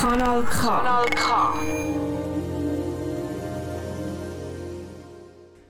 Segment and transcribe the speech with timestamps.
[0.00, 1.54] Kanal K.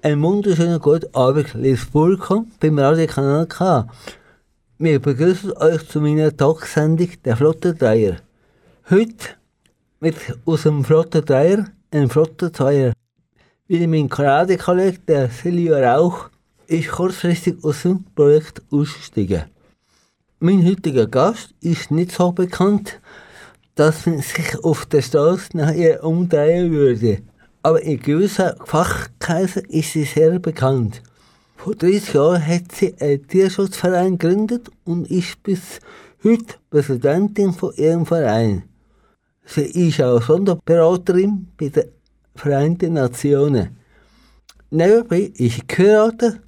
[0.03, 3.89] Ein wunderschöner guten Abend, liebes Publikum, beim Radio Kanal K.
[4.77, 8.17] Wir begrüßen euch zu meiner Talksendung «Der Flottendreier».
[8.91, 9.29] Heute
[10.01, 12.93] mit aus dem Flottendreier ein Flottenzweier.
[13.67, 16.29] Wie mein Karate-Kollege, der Silvio Rauch,
[16.67, 19.45] ist kurzfristig aus dem Projekt ausgestiegen.
[20.39, 23.01] Mein heutiger Gast ist nicht so bekannt,
[23.79, 27.23] dass man sich auf der Straße nach ihr umdrehen würde.
[27.63, 31.01] Aber in gewissen Fachkreisen ist sie sehr bekannt.
[31.57, 35.79] Vor 30 Jahren hat sie einen Tierschutzverein gegründet und ist bis
[36.25, 38.65] heute Präsidentin von ihrem Verein.
[39.45, 41.85] Sie ist auch Sonderberaterin bei den
[42.35, 43.77] Vereinten Nationen.
[44.71, 46.41] Nebenbei ist sie geheiratet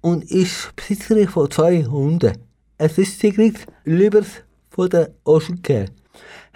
[0.00, 2.38] und ist Besitzerin von zwei Hunden.
[2.78, 4.28] Es ist Sigrid Liebers
[4.70, 5.86] von der Ocean Care.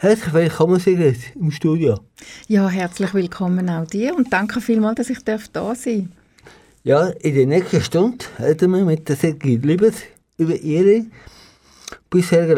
[0.03, 2.01] Herzlich willkommen, Sigrid, im Studio.
[2.49, 5.85] Ja, herzlich willkommen auch dir und danke vielmals, dass ich da sein darf.
[6.85, 9.97] Ja, in der nächsten Stunde reden wir mit der Sigrid Liebers
[10.39, 11.05] über ihre
[12.09, 12.55] bisherige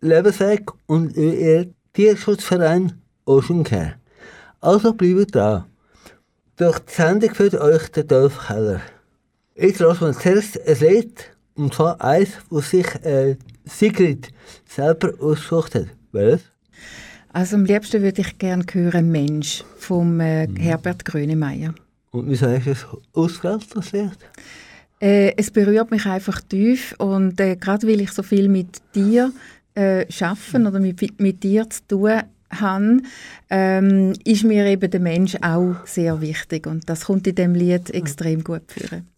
[0.00, 3.96] Lebensweg und über ihren Tierschutzverein Ocean Care.
[4.62, 5.66] Also bleibt da.
[6.56, 8.80] Durch die Sendung führt euch der Dolph Keller.
[9.54, 11.24] Jetzt lassen wir zuerst ein Lied,
[11.56, 14.30] und zwar eins, das sich äh, Sigrid
[14.66, 15.88] selber ausgesucht hat.
[16.10, 16.53] Welches?
[17.34, 20.54] Also am liebsten würde ich gerne hören «Mensch» vom äh, mhm.
[20.54, 21.74] Herbert Grönemeyer.
[22.12, 24.16] Und wieso du es ausgewählt, das Lied?
[25.00, 29.32] Äh, es berührt mich einfach tief und äh, gerade weil ich so viel mit dir
[29.74, 33.02] äh, schaffen oder mit, mit dir zu tun habe,
[33.50, 37.90] ähm, ist mir eben der Mensch auch sehr wichtig und das kommt in dem Lied
[37.90, 39.08] extrem gut führen.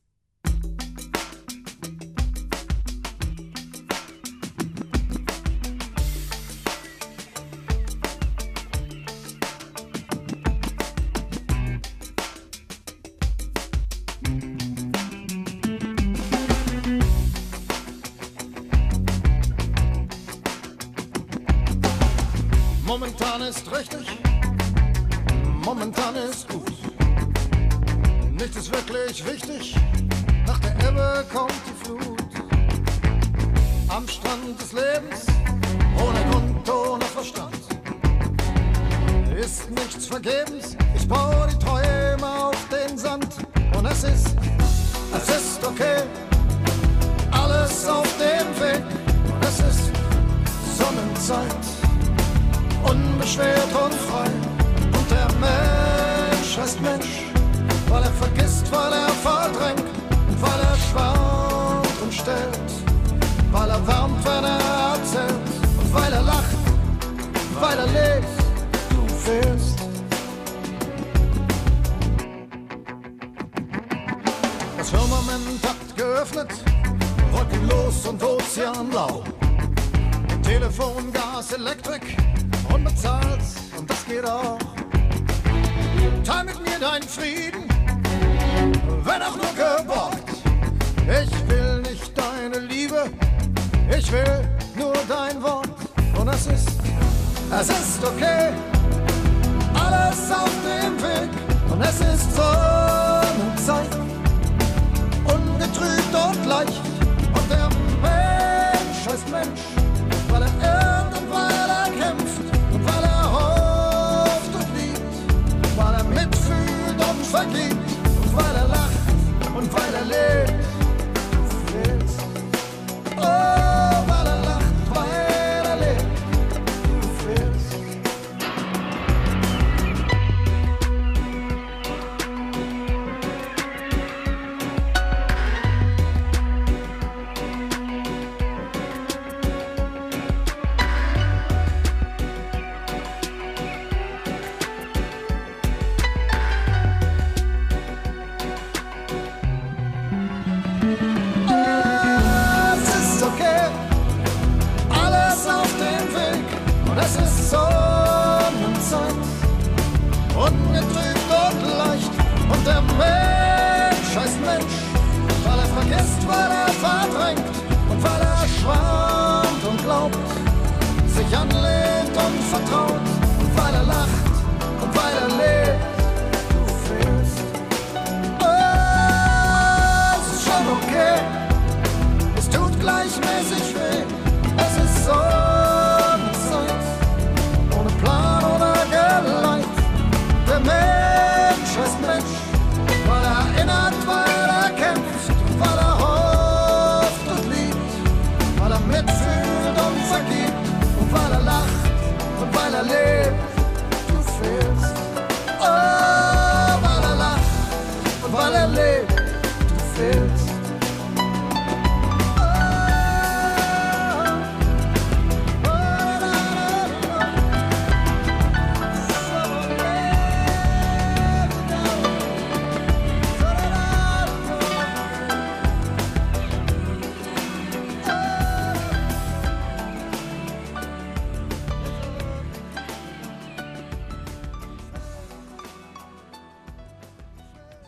[110.38, 110.65] wanna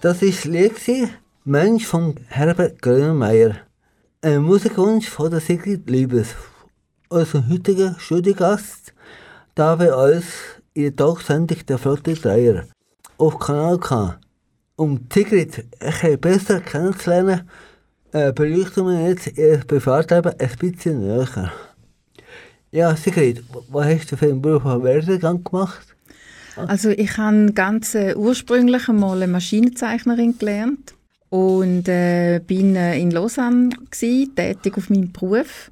[0.00, 0.76] Das ist Lied
[1.44, 3.56] Mensch von Herbert Grönemeyer.
[4.22, 6.36] Ein Musikwunsch von der Sigrid Liebes,
[7.08, 8.94] unserem heutigen Studiogast,
[9.56, 10.24] da bei uns
[10.76, 12.66] der Talksendung der Flotte Dreier
[13.16, 14.20] auf Kanal K.
[14.76, 17.50] Um Sigrid ein besser kennenzulernen,
[18.12, 21.52] äh, beleuchten wir jetzt ihr Privatleben ein bisschen näher.
[22.70, 25.88] Ja, Sigrid, was hast du für einen beruflichen Werdegang gemacht?
[26.66, 30.94] Also ich habe ganz äh, ursprünglich einmal eine Maschinenzeichnerin gelernt
[31.31, 35.70] und äh, bin äh, in Lausanne gewesen, tätig auf meinem Beruf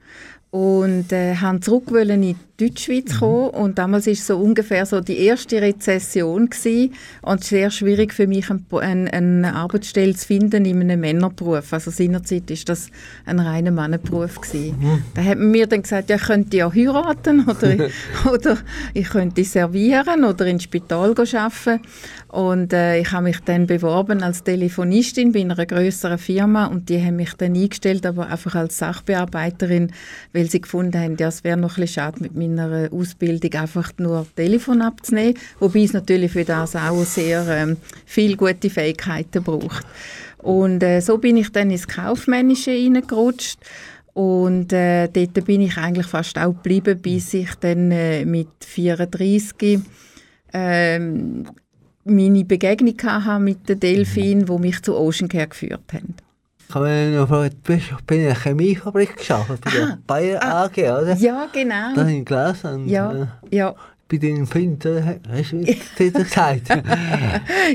[0.56, 3.18] und äh, haben zurück in die Deutschschweiz mhm.
[3.18, 8.26] kommen und damals ist so ungefähr so die erste Rezession gewesen und sehr schwierig für
[8.26, 11.74] mich eine, eine Arbeitsstelle zu finden in einem Männerberuf.
[11.74, 12.88] Also seinerzeit ist das
[13.26, 14.78] ein reiner Mannenberuf gewesen.
[14.80, 15.02] Mhm.
[15.12, 17.76] Da hat man mir dann gesagt, ja, ich könnte ja heiraten oder,
[18.32, 18.56] oder
[18.94, 21.80] ich könnte servieren oder ins Spital arbeiten
[22.28, 27.00] und äh, ich habe mich dann beworben als Telefonistin bei einer größeren Firma und die
[27.00, 29.92] haben mich dann eingestellt, aber einfach als Sachbearbeiterin,
[30.32, 33.92] weil sie gefunden haben, ja, es wäre noch ein bisschen schade mit meiner Ausbildung einfach
[33.98, 39.86] nur Telefon abzunehmen, wobei es natürlich für das auch sehr ähm, viele gute Fähigkeiten braucht.
[40.38, 43.58] Und äh, so bin ich dann ins Kaufmännische reingerutscht
[44.16, 49.80] und äh, dort bin ich eigentlich fast auch geblieben, bis ich dann äh, mit 34
[50.52, 51.44] ähm,
[52.06, 56.14] meine Begegnung hatte mit den Delfinen, die mich zu Ocean Care geführt haben.
[56.68, 60.78] Ich habe noch gefragt, du bist bei einer Chemiefabrik gearbeitet, bei der Bayer ah, AG,
[60.78, 61.14] oder?
[61.14, 61.94] Ja, genau.
[61.94, 62.88] Da habe ich gelesen.
[62.88, 63.26] Ja, äh,
[63.56, 63.74] ja.
[64.08, 66.68] Bei deinem Kind, hast du das gesagt?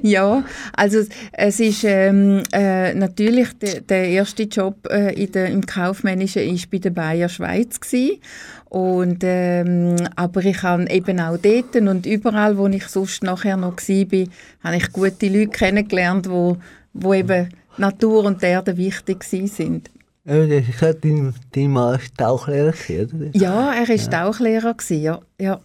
[0.01, 0.43] ja,
[0.73, 6.43] also es ist ähm, äh, natürlich de, der erste Job äh, in der, im Kaufmännischen
[6.43, 8.21] ist bei der Bayer Schweiz gewesen.
[8.69, 13.75] Und, ähm, aber ich habe eben auch dort und überall, wo ich sonst nachher noch
[13.75, 14.27] war,
[14.63, 16.55] habe ich gute Leute kennengelernt, wo,
[16.93, 19.89] wo eben Natur und Erde wichtig sind.
[20.23, 23.29] Ja, das ist dein, dein Mann war Tauchlehrer, oder?
[23.33, 24.07] Ja, er war ja.
[24.07, 25.19] Tauchlehrer, ja.
[25.39, 25.59] ja.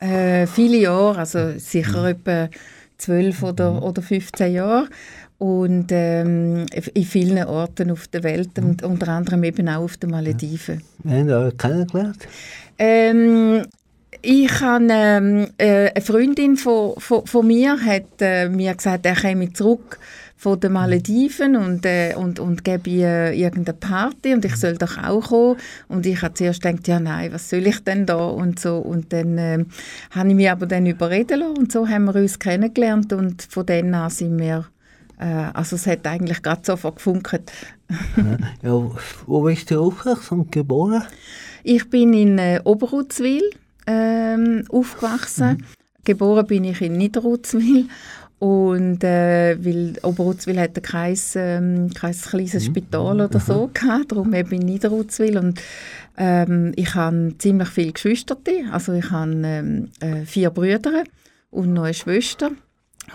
[0.00, 2.06] Äh, viele Jahre, also sicher mhm.
[2.06, 2.48] etwa
[2.98, 3.82] 12 oder, mhm.
[3.82, 4.88] oder 15 Jahre
[5.38, 10.10] und ähm, in vielen Orten auf der Welt und unter anderem eben auch auf den
[10.10, 10.82] Malediven.
[11.04, 11.12] Ja.
[11.12, 12.28] Haben Sie euch kennengelernt?
[12.78, 13.62] Ähm,
[14.22, 19.14] ich habe ähm, äh, eine Freundin von, von, von mir hat äh, mir gesagt, er
[19.14, 19.98] käme zurück
[20.40, 24.96] von den Malediven und, äh, und, und gebe äh, irgendeine Party und ich soll doch
[24.96, 25.58] auch kommen.
[25.86, 28.78] Und ich habe zuerst gedacht, ja nein, was soll ich denn da und so.
[28.78, 29.64] Und dann äh,
[30.12, 33.66] habe ich mich aber dann überreden lassen und so haben wir uns kennengelernt und von
[33.66, 34.64] dann an sind wir
[35.18, 37.52] äh, also es hat eigentlich gerade sofort gefunkt.
[38.62, 38.90] ja,
[39.26, 41.02] wo bist du aufgewachsen und geboren?
[41.64, 43.42] Ich bin in äh, Oberrutzwil
[43.86, 45.58] ähm, aufgewachsen.
[45.58, 45.64] Mhm.
[46.04, 47.88] Geboren bin ich in Niederrutzwil
[48.40, 52.70] und äh, weil Oberrutzwil hat ein kleines, ähm, kleines kleines mhm.
[52.70, 55.60] Spital oder so gehabt, darum eben in Niederrutzwil und
[56.16, 58.36] ähm, ich habe ziemlich viele Geschwister,
[58.72, 61.04] also ich habe ähm, äh, vier Brüder
[61.50, 62.50] und noch eine Schwester.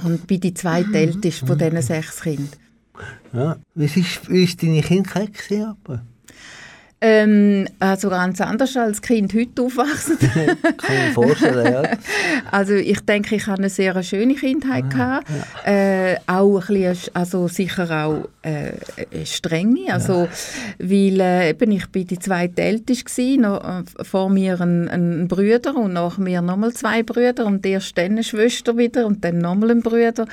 [0.04, 2.50] Und bin die zweitälteste von diesen sechs Kindern.
[3.34, 3.58] Ja.
[3.76, 5.76] Wie ist deine Kindheit gewesen,
[7.02, 10.18] ähm, also ganz anders als Kind heute aufwachsen.
[10.20, 11.84] Kann ich mir vorstellen, ja.
[12.52, 14.86] Also ich denke, ich hatte eine sehr schöne Kindheit.
[14.98, 15.22] Ah,
[15.66, 15.72] ja.
[15.72, 18.72] äh, auch ein bisschen, also sicher auch äh,
[19.26, 19.94] strenge.
[19.94, 20.30] Also, ja.
[20.80, 25.94] weil äh, eben, ich bin die zweitälteste noch, äh, vor mir ein, ein Bruder und
[25.94, 29.82] nach mir nochmal zwei Brüder und erst dann eine Schwester wieder und dann nochmal ein
[29.82, 30.26] Bruder.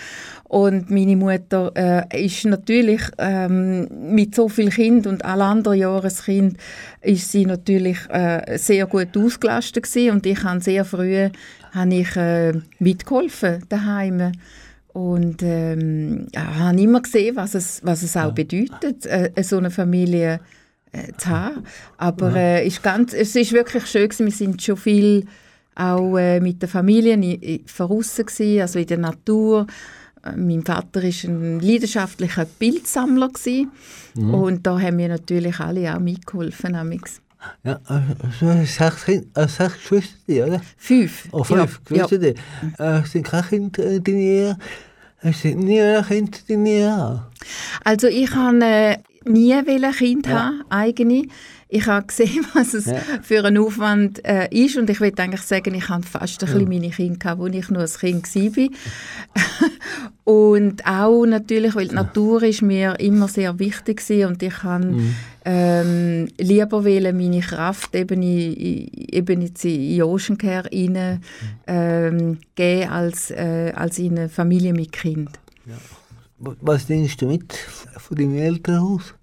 [0.53, 6.59] Und meine Mutter äh, ist natürlich ähm, mit so viel Kind und alle anderen Jahreskind
[7.01, 10.11] ist sie natürlich äh, sehr gut ausgelastet gewesen.
[10.11, 11.31] und ich habe sehr früh
[11.71, 14.33] habe ich, äh, mitgeholfen daheim
[14.93, 20.39] und ähm, habe immer gesehen, was es, was es auch bedeutet, äh, so eine Familie
[20.93, 21.65] äh, zu haben.
[21.97, 24.27] Aber äh, ist ganz, es ist wirklich schön gewesen.
[24.27, 25.25] Wir sind schon viel
[25.75, 27.19] auch äh, mit der Familie
[27.65, 29.67] voraus also in der Natur
[30.37, 33.31] mein Vater war ein leidenschaftlicher Bildsammler
[34.15, 34.35] mhm.
[34.35, 36.77] und da haben wir natürlich alle auch mitgeholfen.
[37.65, 40.63] Ja, also sechs, äh, sechs Geschwister, oder?
[40.77, 41.29] Fünf.
[41.33, 42.07] Oh, fünf ja.
[42.07, 42.41] Geschwister.
[42.79, 42.99] Ja.
[42.99, 44.59] Äh, sind keine Kinder in deiner Ehe?
[45.33, 47.23] Sind nie Kinder in deiner Ehe?
[47.85, 50.33] Also ich habe äh, nie ein Kind ja.
[50.33, 51.27] haben, eigene.
[51.75, 53.01] Ich habe gesehen, was es ja.
[53.23, 56.55] für ein Aufwand äh, ist und ich würde eigentlich sagen, ich habe fast ein ja.
[56.55, 59.71] bisschen meine Kinder gehabt, als ich noch ein Kind war.
[60.25, 64.85] und auch natürlich, weil die Natur ist mir immer sehr wichtig war und ich habe
[64.85, 65.15] mhm.
[65.47, 71.23] ähm, lieber wählen, meine Kraft eben in, eben jetzt in Ocean Care rein,
[71.67, 75.31] ähm, geben, als, äh, als in eine Familie mit Kind.
[76.39, 77.55] Was nimmst du mit
[77.97, 79.15] von deinem Elternhaus?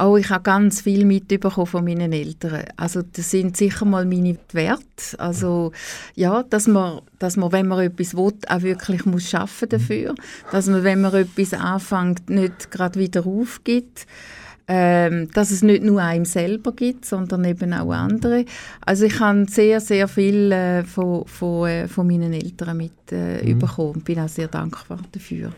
[0.00, 2.64] Oh, ich habe ganz viel mitbekommen von meinen Eltern.
[2.76, 5.18] Also das sind sicher mal meine Werte.
[5.18, 5.72] Also
[6.14, 10.14] ja, dass man, dass man, wenn man etwas will, auch wirklich muss schaffen dafür.
[10.52, 14.06] Dass man, wenn man etwas anfängt, nicht gerade wieder aufgibt.
[14.70, 18.44] Ähm, dass es nicht nur einem selber gibt, sondern eben auch andere.
[18.82, 23.98] Also ich habe sehr, sehr viel äh, von, von, äh, von meinen Eltern mitbekommen äh,
[23.98, 24.02] mhm.
[24.02, 25.52] bin auch sehr dankbar dafür.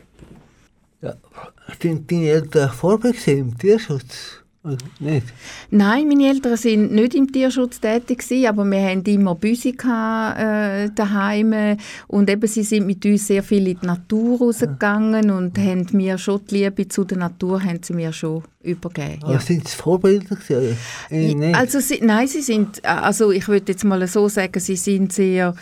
[1.02, 1.16] Ja.
[1.80, 4.40] Sind deine Eltern Vorbild im Tierschutz?
[4.98, 5.26] nicht?
[5.70, 10.90] Nein, meine Eltern sind nicht im Tierschutz tätig gewesen, aber wir hatten immer Büsi äh,
[10.94, 15.86] daheim und eben sie sind mit uns sehr viel in die Natur rausgegangen und haben
[15.92, 19.22] mir schon die Liebe zu der Natur haben sie mir schon übergeben.
[19.22, 19.40] Aber ja.
[19.40, 20.76] sind es Vorbilder gewesen?
[21.10, 25.14] Äh, also sie, nein, sie sind, also ich würde jetzt mal so sagen, sie sind
[25.14, 25.54] sehr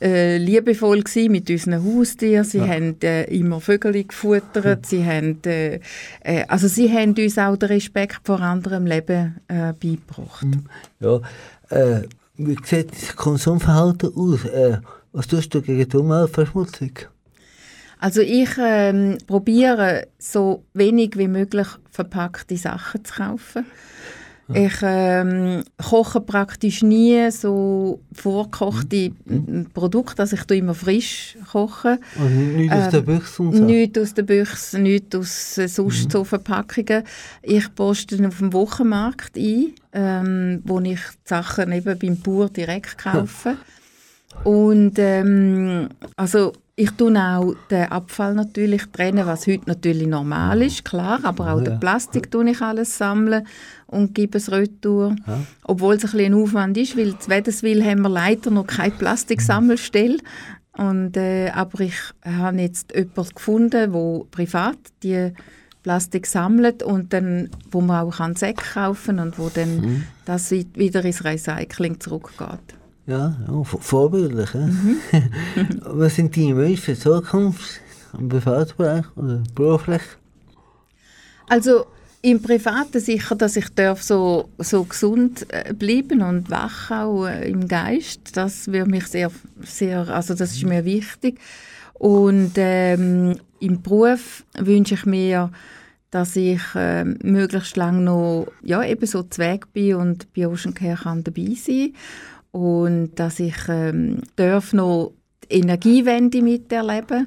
[0.00, 2.44] äh, liebevoll gewesen mit unseren Haustieren.
[2.44, 2.68] Sie ja.
[2.68, 4.86] haben äh, immer Vögel gefuttert.
[4.86, 5.80] Sie haben, äh,
[6.22, 10.42] äh, also sie haben uns auch den Respekt vor anderem Leben äh, beigebracht.
[10.42, 10.64] Hm.
[11.00, 11.20] Ja,
[11.70, 12.02] äh,
[12.36, 14.40] wie sieht das Konsumverhalten aus?
[15.12, 16.92] was tust du gegen die Umweltverschmutzung?
[17.98, 23.66] Also ich ähm, probiere so wenig wie möglich verpackte Sachen zu kaufen.
[24.54, 29.66] Ich ähm, koche praktisch nie so vorgekochte mhm.
[29.74, 31.98] Produkte, also ich tue immer frisch kochen.
[32.16, 33.64] Und nichts ähm, aus der Büchse und so?
[33.64, 36.10] Nichts aus der Büchse, nichts aus äh, sonst mhm.
[36.10, 37.04] so Verpackungen.
[37.42, 42.96] Ich poste auf dem Wochenmarkt ein, ähm, wo ich die Sachen eben beim Bauer direkt
[42.96, 43.56] kaufe.
[44.44, 50.84] Und ähm, also ich tue auch den Abfall natürlich trennen, was heute natürlich normal ist,
[50.84, 51.64] klar, aber auch ja.
[51.64, 53.46] den Plastik tue ich alles sammeln
[53.88, 55.16] und gebe es retour.
[55.26, 55.40] Ja.
[55.64, 58.92] Obwohl es ein, bisschen ein Aufwand ist, weil in Wädenswil haben wir leider noch keine
[58.92, 60.18] Plastiksammelstelle.
[60.76, 65.32] Und, äh, aber ich habe jetzt jemanden gefunden, der privat die
[65.82, 70.04] Plastik sammelt und dann, wo man auch Säcke kaufen kann und wo dann mhm.
[70.26, 72.77] das wieder ins Recycling zurückgeht.
[73.08, 74.52] Ja, ja vorbildlich.
[74.52, 74.60] Ja.
[74.60, 74.96] Mhm.
[75.82, 77.80] Was sind deine Wünsche für die Zukunft
[78.18, 80.02] im Privatbereich oder beruflich?
[81.48, 81.86] Also
[82.20, 87.50] im Privaten sicher, dass ich darf so, so gesund äh, bleiben und wach auch äh,
[87.50, 88.36] im Geist.
[88.36, 89.30] Das würde mich sehr,
[89.62, 91.40] sehr, also das ist mir wichtig.
[91.94, 95.50] Und ähm, im Beruf wünsche ich mir,
[96.10, 100.74] dass ich äh, möglichst lange noch ja, eben so zu Weg bin und bei Ocean
[100.74, 101.94] Care kann dabei sein
[102.52, 105.12] und dass ich ähm, darf noch
[105.50, 107.26] die Energiewende miterleben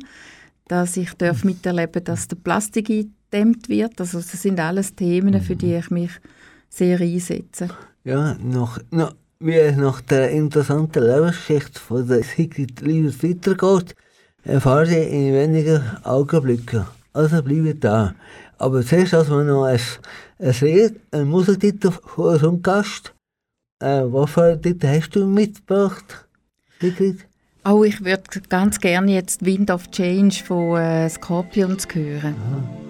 [0.68, 1.52] dass ich darf mhm.
[1.52, 4.00] miterleben dass der Plastik eingedämmt wird.
[4.00, 5.80] Also das sind alles Themen, für die mhm.
[5.80, 6.12] ich mich
[6.70, 7.70] sehr einsetze.
[8.04, 13.96] Ja, noch, noch, wie es nach der interessanten Lebensgeschichte von der Sigrid Liebes weitergeht,
[14.44, 16.86] erfahren Sie in wenigen Augenblicken.
[17.14, 18.16] Also bleibe da.
[18.58, 19.80] Aber zuerst erstmal noch ein,
[20.40, 23.14] ein Lied, ein Musiktitel von unserem Gast.
[23.82, 26.28] Äh, Waffe hast du mitgebracht,
[27.66, 32.36] Oh, ich würde ganz gerne jetzt Wind of Change von äh, Scorpions hören.
[32.36, 32.82] Aha.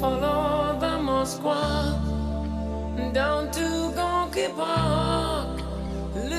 [0.00, 1.75] Follow the Moscow.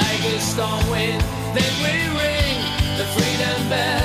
[0.00, 1.22] Like a storm wind.
[1.56, 2.58] Then we ring
[2.98, 3.99] the freedom bell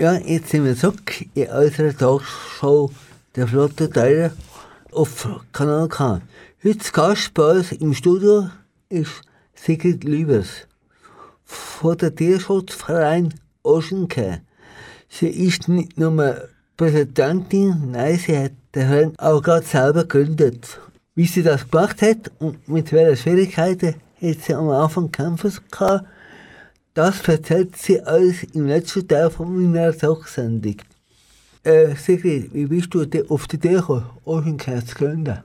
[0.00, 2.90] Ja, jetzt sind wir zurück in unserer Talkshow
[3.36, 4.32] der Flotte Teile
[4.92, 6.22] auf Kanal K.
[6.64, 8.48] Heute Gast bei uns im Studio
[8.88, 9.20] ist
[9.54, 10.66] Sigrid Lübers
[11.44, 14.40] von der Tierschutzverein Ocean Care.
[15.10, 20.80] Sie ist nicht nur Präsidentin, nein, sie hat den Verein auch gerade selber gegründet.
[21.14, 26.06] Wie sie das gemacht hat und mit welchen Schwierigkeiten hat sie am Anfang kämpfen gehabt,
[26.94, 30.76] das erzählt sie uns im letzten Teil von meiner Talksendung.
[31.62, 35.38] Äh, Sigrid, wie bist du auf die Idee gekommen, Ocean Care zu gründen?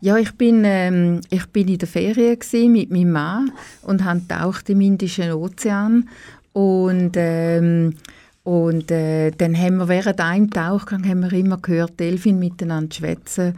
[0.00, 2.38] Ja, ich bin, ähm, ich bin in der Ferien
[2.72, 3.52] mit meinem Mann
[3.82, 6.08] und haben taucht im Indischen Ozean
[6.52, 7.94] und ähm,
[8.42, 13.54] und äh, dann haben wir während einem Tauchgang haben wir immer gehört, Delfin miteinander schwätzen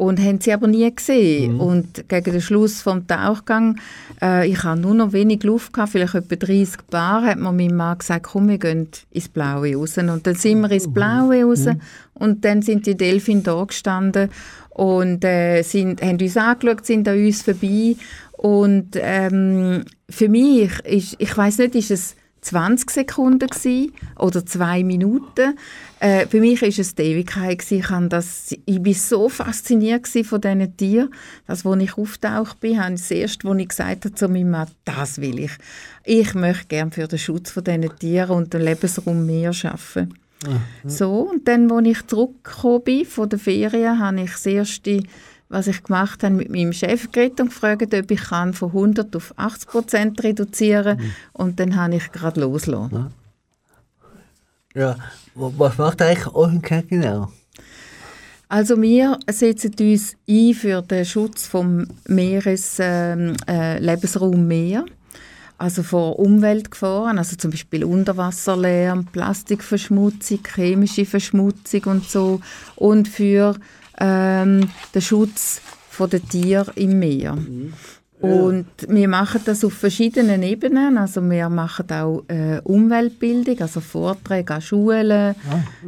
[0.00, 1.60] und haben sie aber nie gesehen.
[1.60, 3.78] Und gegen den Schluss vom Tauchgang,
[4.22, 7.76] äh, ich hatte nur noch wenig Luft, gehabt, vielleicht etwa 30 Bar, hat mir mein
[7.76, 9.98] Mann gesagt, komm, wir gehen ins Blaue raus.
[9.98, 11.66] Und dann sind wir ins Blaue raus
[12.14, 14.30] und dann sind die Delfine da gestanden
[14.70, 17.96] und äh, sind, haben uns angeschaut, sind an uns vorbei.
[18.32, 24.82] Und ähm, für mich, ist, ich weiß nicht, ist es 20 Sekunden gsi oder zwei
[24.82, 25.58] Minuten.
[25.98, 27.76] Äh, für mich ist es die Ewigkeit gsi.
[27.76, 31.14] Ich, habe das, ich bin so fasziniert von diesen Tieren,
[31.46, 34.50] dass, als ich auftaucht bin, habe ich das erste, was ich gesagt habe zu meinem
[34.50, 35.52] Mann, das will ich.
[36.04, 40.14] Ich möchte gerne für den Schutz von diesen Tieren und den Lebensraum mehr arbeiten.
[40.84, 45.02] So, und dann, als ich zurückgekommen bin von der Ferien, habe ich das erste,
[45.50, 49.14] was ich gemacht habe, mit meinem Chef geredet und gefragt, ob ich kann von 100
[49.14, 51.10] auf 80 Prozent reduzieren kann.
[51.34, 53.08] Und dann habe ich gerade losgelassen.
[54.74, 54.96] Ja,
[55.34, 57.32] wa- was macht eigentlich Ocean Care genau?
[58.48, 64.84] Also wir setzen uns ein für den Schutz vom Meeres, ähm, äh, Lebensraum Meer.
[65.58, 72.40] Also vor Umweltgefahren, also zum Beispiel Unterwasserlärm, Plastikverschmutzung, chemische Verschmutzung und so.
[72.76, 73.56] Und für
[74.00, 75.60] ähm, den Schutz
[76.00, 77.36] der Tiere im Meer.
[78.20, 80.98] Und wir machen das auf verschiedenen Ebenen.
[80.98, 85.34] Also wir machen auch äh, Umweltbildung, also Vorträge an Schulen,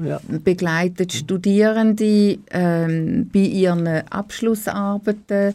[0.03, 0.21] Ja.
[0.43, 5.55] begleiten Studierende ähm, bei ihren Abschlussarbeiten.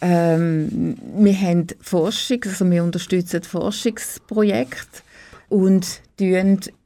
[0.00, 5.02] Ähm, wir haben Forschung, also wir unterstützen Forschungsprojekte
[5.48, 6.02] und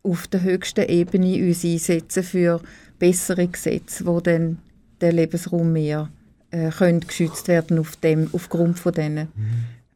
[0.03, 2.61] auf der höchsten Ebene uns einsetzen für
[2.99, 4.59] bessere Gesetze, wo dann
[5.01, 6.09] der Lebensraum mehr
[6.51, 9.29] äh, können geschützt werden auf dem, aufgrund von diesen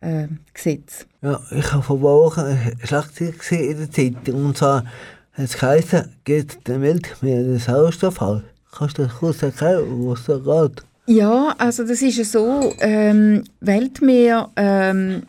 [0.00, 1.06] äh, Gesetzen.
[1.22, 4.44] Ja, ich habe vor Wochen eine Schlagzeile gesehen in der Zeitung.
[4.46, 4.84] Und zwar
[5.32, 8.42] hat es geheißen, geht der Welt mehr den Sauerstoff aus.
[8.76, 10.82] Kannst du das kurz erklären, was da geht?
[11.06, 15.24] Ja, also das ist ja so, ähm, Weltmeer ähm,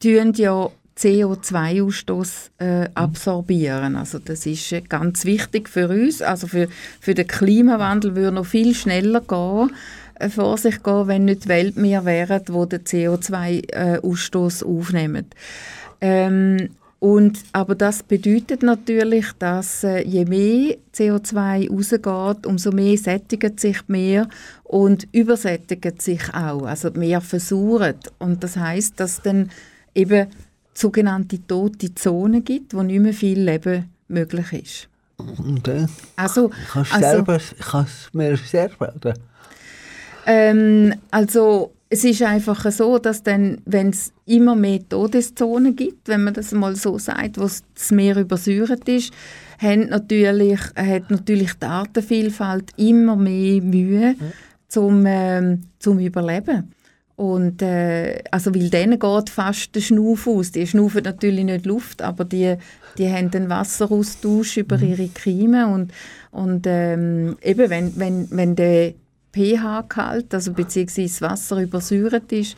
[0.00, 3.96] tun ja CO2-Ausstoß äh, absorbieren.
[3.96, 6.22] Also das ist äh, ganz wichtig für uns.
[6.22, 6.68] Also für,
[7.00, 9.72] für den Klimawandel würde noch viel schneller gehen,
[10.14, 15.26] äh, vor sich gehen, wenn nicht die Weltmeer wären, wo den CO2-Ausstoß aufnehmen.
[16.00, 23.60] Ähm, und, aber das bedeutet natürlich, dass äh, je mehr CO2 rausgeht, umso mehr sättigt
[23.60, 24.28] sich Meer
[24.64, 26.62] und übersättigt sich auch.
[26.62, 28.12] Also die Meer versucht.
[28.18, 29.50] Und das heißt, dass dann
[29.94, 30.28] eben
[30.76, 34.88] sogenannte tote Zonen gibt, wo nicht mehr viel Leben möglich ist.
[35.18, 35.86] Okay.
[36.16, 39.14] Also, Kannst du also mir selber, oder?
[40.26, 46.24] Ähm, also es ist einfach so, dass dann, wenn es immer mehr Todeszonen gibt, wenn
[46.24, 49.12] man das mal so sagt, wo das Meer übersäuert ist,
[49.58, 54.16] haben natürlich, hat natürlich die Artenvielfalt immer mehr Mühe,
[54.68, 56.72] zum, ähm, zum Überleben.
[57.16, 60.52] Und, äh, also, weil denen geht fast der Schnuff aus.
[60.52, 62.56] Die schnaufen natürlich nicht Luft, aber die,
[62.98, 64.84] die haben einen Wasseraustausch über Mhm.
[64.84, 65.64] ihre Kiemen.
[65.72, 65.92] Und,
[66.30, 68.92] und ähm, eben, wenn, wenn, wenn der
[69.34, 72.56] pH-Gehalt, also beziehungsweise das Wasser übersäuert ist,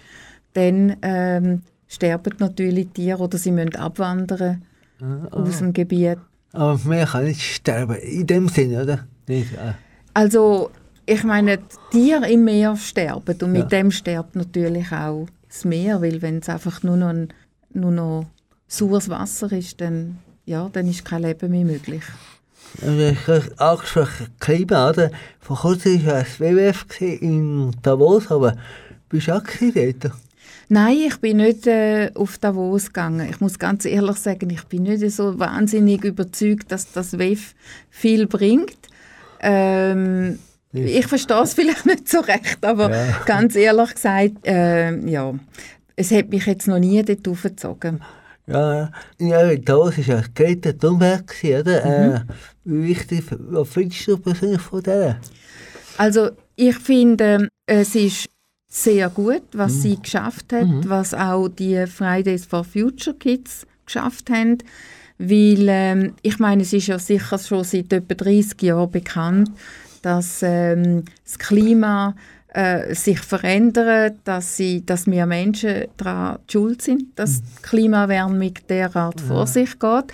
[0.54, 4.62] dann ähm, sterben natürlich Tiere oder sie müssen abwandern
[5.00, 6.18] Ah, aus dem Gebiet.
[6.52, 9.06] Aber mehr kann nicht sterben, in dem Sinne, oder?
[9.28, 9.74] Nicht, äh.
[10.14, 10.70] Also,
[11.10, 13.78] ich meine, die Tiere im Meer sterben und mit Ja.
[13.78, 17.28] dem stirbt natürlich auch das Meer, weil wenn es einfach nur noch, ein,
[17.72, 18.26] nur noch
[18.66, 22.02] saures Wasser ist, dann, ja, dann ist kein Leben mehr möglich.
[22.82, 25.10] Also ich habe angesprochen, Klima, oder?
[25.40, 28.56] Vor kurzem war das WWF in Davos, aber
[29.08, 29.42] bist du auch
[29.74, 30.12] dort?
[30.68, 33.26] Nein, ich bin nicht äh, auf Davos gegangen.
[33.30, 37.54] Ich muss ganz ehrlich sagen, ich bin nicht so wahnsinnig überzeugt, dass das WEF
[37.88, 38.76] viel bringt.
[39.40, 40.38] Ähm,
[40.72, 43.20] ich verstehe es vielleicht nicht so recht, aber Ja.
[43.26, 45.34] ganz ehrlich gesagt, äh, ja,
[45.96, 48.00] es hat mich jetzt noch nie dort aufgezogen.
[48.46, 51.84] Ja, ja, Davos war ja Greta Thunberg, gewesen, oder?
[51.84, 52.20] Äh,
[52.64, 55.20] wie wichtig, was findest du persönlich von der?
[55.98, 58.28] Also ich finde, es ist
[58.70, 64.58] sehr gut, was sie geschafft hat, was auch die Fridays for Future Kids geschafft haben,
[65.18, 69.50] weil ähm, ich meine, es ist ja sicher schon seit etwa 30 Jahren bekannt,
[70.08, 72.14] dass ähm, das Klima
[72.54, 79.20] äh, sich verändert, dass, sie, dass wir Menschen daran schuld sind, dass die Klimaerwärmung derart
[79.20, 80.04] vor sich geht.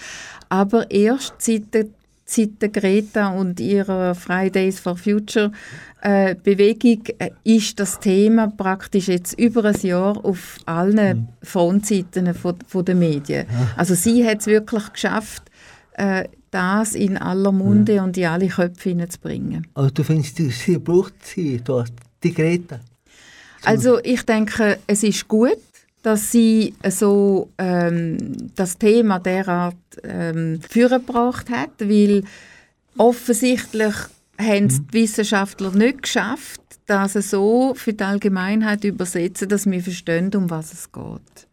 [0.49, 1.87] Aber erst seit der,
[2.25, 5.53] seit der Greta und ihrer Fridays for Future
[6.01, 12.57] äh, Bewegung äh, ist das Thema praktisch jetzt über ein Jahr auf allen Frontseiten von,
[12.67, 13.47] von den Medien.
[13.77, 15.45] Also sie hat es wirklich geschafft,
[15.97, 19.67] äh, das in aller Munde und in alle Köpfe hineinzubringen.
[19.75, 21.61] Also du findest, sie braucht sie,
[22.23, 22.81] die Greta?
[23.65, 25.59] Also ich denke, es ist gut,
[26.03, 32.25] dass sie so ähm, das Thema derart ähm, vorgebracht hat, weil
[32.97, 33.95] offensichtlich
[34.39, 39.83] haben es die Wissenschaftler nicht geschafft, das so für die Allgemeinheit zu übersetzen, dass wir
[39.83, 41.49] verstehen, um was es geht.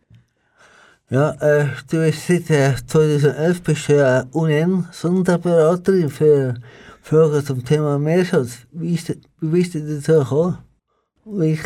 [1.12, 6.54] Ja, äh, du bist seit äh, 2011 bist du ja UN-Sonderberaterin für
[7.02, 8.60] Fragen zum Thema Meerschutz.
[8.72, 9.10] Wie, ist,
[9.42, 10.60] wie bist du dazu gekommen?
[11.26, 11.60] Wie,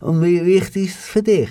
[0.00, 1.50] und wie wichtig ist es für dich?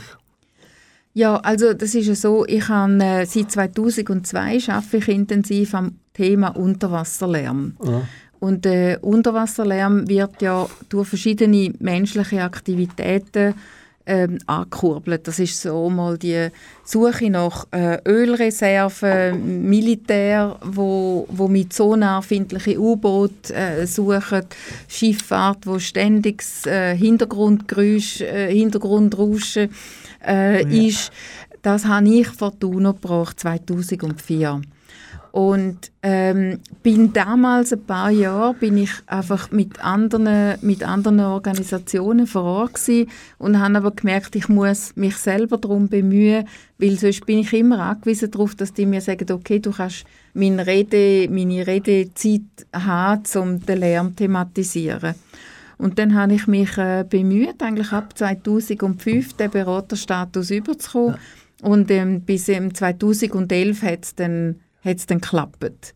[1.13, 5.99] Ja, also das ist ja so, ich habe äh, seit 2002 arbeite ich intensiv am
[6.15, 7.78] Thema Unterwasserlärm.
[7.84, 8.02] Ja.
[8.39, 13.54] Und äh, Unterwasserlärm wird ja durch verschiedene menschliche Aktivitäten
[14.09, 15.27] ähm, angekurbelt.
[15.27, 16.49] Das ist so mal die
[16.83, 24.45] Suche nach äh, Ölreserven, Militär, wo, wo mit sonarfindliche U-Boote äh, suchen,
[24.87, 29.69] Schifffahrt, wo ständiges äh, Hintergrundgeräusch, äh, Hintergrundrauschen
[30.25, 31.11] äh, ist.
[31.61, 34.61] Das habe ich vor die UNO gebracht, 2004.
[35.31, 42.25] Und ähm, bin damals ein paar Jahre bin ich einfach mit anderen, mit anderen Organisationen
[42.25, 46.47] vor Ort gewesen und habe aber gemerkt, ich muss mich selber darum bemühen,
[46.79, 50.65] weil sonst bin ich immer angewiesen darauf, dass die mir sagen, okay, du kannst meine,
[50.65, 52.41] Rede, meine Redezeit
[52.73, 55.13] haben, um den Lärm zu thematisieren.
[55.77, 61.15] Und dann habe ich mich äh, bemüht, eigentlich ab 2005 den Beraterstatus überzukommen.
[61.61, 65.93] Und ähm, bis ähm, 2011 hat es dann, hat's dann geklappt.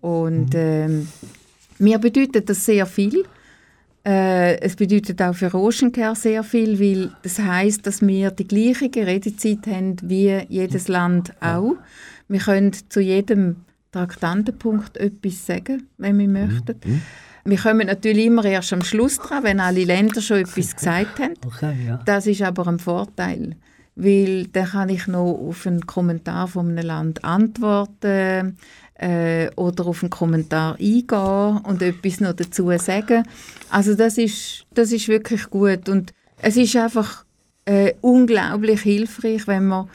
[0.00, 1.08] Und ähm,
[1.78, 3.24] mir bedeutet das sehr viel.
[4.04, 8.90] Äh, es bedeutet auch für Oceancare sehr viel, weil das heißt, dass wir die gleiche
[8.94, 11.74] Redezeit haben wie jedes Land auch.
[12.28, 13.56] Wir können zu jedem
[13.90, 17.02] Traktandenpunkt etwas sagen, wenn wir möchten.
[17.44, 21.34] Wir kommen natürlich immer erst am Schluss dran, wenn alle Länder schon etwas gesagt haben.
[21.44, 22.00] Okay, ja.
[22.04, 23.56] Das ist aber ein Vorteil,
[23.96, 28.58] weil dann kann ich noch auf einen Kommentar von einem Land antworten
[28.94, 33.24] äh, oder auf einen Kommentar eingehen und etwas noch dazu sagen.
[33.70, 37.24] Also das ist, das ist wirklich gut und es ist einfach
[37.64, 39.88] äh, unglaublich hilfreich, wenn man,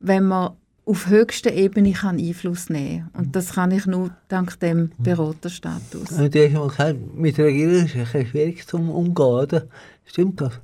[0.00, 3.24] wenn man auf höchster Ebene kann Einfluss nehmen kann.
[3.24, 6.10] Und das kann ich nur dank dem Beraterstatus.
[6.10, 9.66] Und du hast mal gesagt, mit der Regierung ist es schwierig zum Umgehen, oder?
[10.04, 10.60] Stimmt das?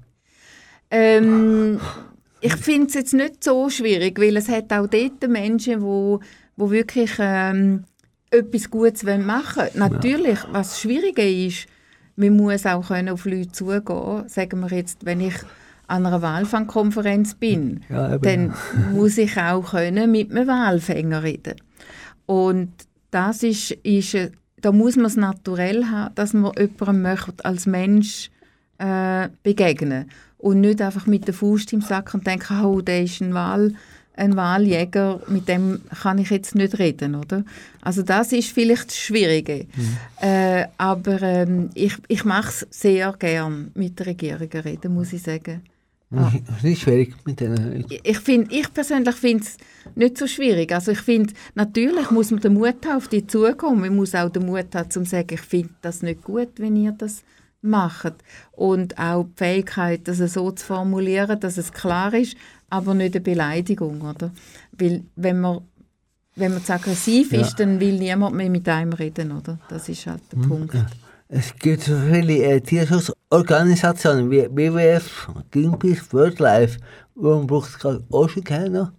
[0.91, 1.81] Ähm,
[2.41, 6.21] ich finde es jetzt nicht so schwierig, weil es hat auch dort Menschen, wo,
[6.57, 7.85] wo wirklich ähm,
[8.31, 9.71] etwas Gutes machen wollen.
[9.75, 11.67] Natürlich, was schwieriger ist,
[12.17, 14.29] man muss auch können auf Leute zugehen.
[14.29, 15.35] Sagen wir jetzt, wenn ich
[15.87, 18.55] an einer Wahlfangkonferenz bin, Ja, dann
[18.93, 21.57] muss ich auch können mit einem Wahlfänger reden.
[22.27, 22.73] Und
[23.11, 24.17] das ist, ist
[24.61, 28.31] da muss man es naturell haben, dass man jemandem möchte als Mensch
[28.81, 33.21] äh, begegnen und nicht einfach mit der Faust im Sack und denken, oh, der ist
[33.21, 33.75] ein Wahl
[34.21, 37.43] ein Wahljäger, mit dem kann ich jetzt nicht reden, oder?
[37.81, 39.67] Also das ist vielleicht das Schwierige.
[39.75, 39.97] Mhm.
[40.21, 45.23] Äh, aber ähm, ich, ich mache es sehr gern mit der Regierung reden, muss ich
[45.23, 45.63] sagen.
[46.11, 46.31] Ja.
[46.59, 47.85] Es ist schwierig mit denen.
[48.03, 49.57] Ich, find, ich persönlich finde es
[49.95, 50.73] nicht so schwierig.
[50.73, 53.81] Also ich finde, natürlich muss man den Mut haben, auf die zukommen.
[53.81, 56.93] Man muss auch den Mut haben, zu sagen, ich finde das nicht gut, wenn ihr
[56.93, 57.23] das
[57.63, 58.15] macht.
[58.53, 62.37] Und auch die Fähigkeit, das so zu formulieren, dass es klar ist,
[62.69, 64.31] aber nicht eine Beleidigung, oder?
[64.73, 65.63] Weil wenn man
[66.37, 67.41] wenn man zu aggressiv ja.
[67.41, 69.59] ist, dann will niemand mehr mit einem reden, oder?
[69.69, 70.49] Das ist halt der mhm.
[70.49, 70.77] Punkt.
[71.29, 76.79] Es gibt so viele äh, Tierschutzorganisationen wie WWF, Greenpeace, WorldLife.
[77.15, 78.93] Warum braucht es gerade Ocean keiner?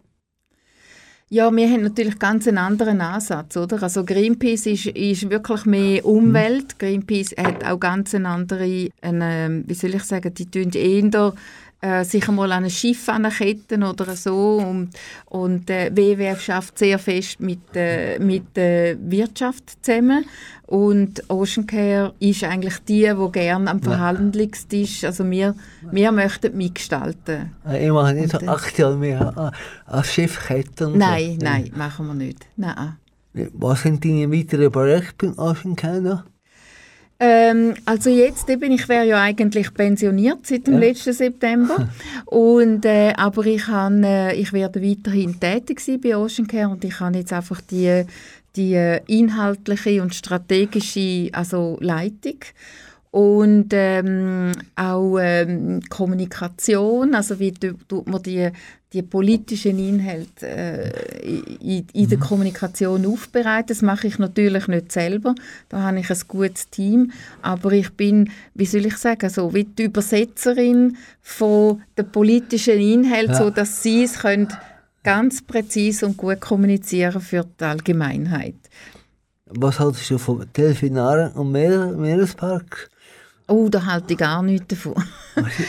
[1.34, 3.82] Ja, wir haben natürlich ganz einen anderen Ansatz, oder?
[3.82, 6.78] Also Greenpeace ist, ist wirklich mehr Umwelt.
[6.78, 11.34] Greenpeace hat auch ganz eine andere, eine, wie soll ich sagen, die tun eher
[11.82, 14.58] äh, sich einmal an ein Schiff anketten oder so.
[14.58, 14.92] Und,
[15.26, 20.26] und äh, WWF schafft sehr fest mit, äh, mit der Wirtschaft zusammen.
[20.68, 25.54] Und Ocean Care ist eigentlich die, die gerne am Verhandlungstisch, also wir,
[25.92, 27.52] wir möchten mitgestalten.
[27.68, 29.52] Äh, ich mache nicht so aktuell mehr
[29.86, 30.98] als Schiffketten.
[30.98, 32.48] Nein, nein, machen wir nicht.
[32.56, 32.96] Nein.
[33.34, 36.24] Was sind deine weiteren Projekte bei Ocean Care
[37.24, 40.80] ähm, also jetzt eben, ich wäre ja eigentlich pensioniert seit dem ja.
[40.80, 41.88] letzten September.
[42.26, 46.84] und, äh, aber ich, han, äh, ich werde weiterhin tätig sein bei Ocean Care und
[46.84, 48.06] ich habe jetzt einfach die,
[48.56, 52.40] die äh, inhaltliche und strategische also Leitung
[53.12, 58.50] und ähm, auch ähm, Kommunikation, also wie tut man die,
[58.94, 62.24] die politischen Inhalte äh, in, in der mhm.
[62.24, 63.68] Kommunikation aufbereiten.
[63.68, 65.34] Das mache ich natürlich nicht selber,
[65.70, 69.64] da habe ich ein gutes Team, aber ich bin, wie soll ich sagen, so wie
[69.64, 73.38] die Übersetzerin von den politischen Inhalten, ja.
[73.38, 74.50] so dass sie es können
[75.04, 78.56] ganz präzise und gut kommunizieren für die Allgemeinheit.
[79.46, 82.90] Was hältst du vom Delfinaren und Meer Meerespark?
[83.48, 85.04] Oh, da halte ich gar nichts davon.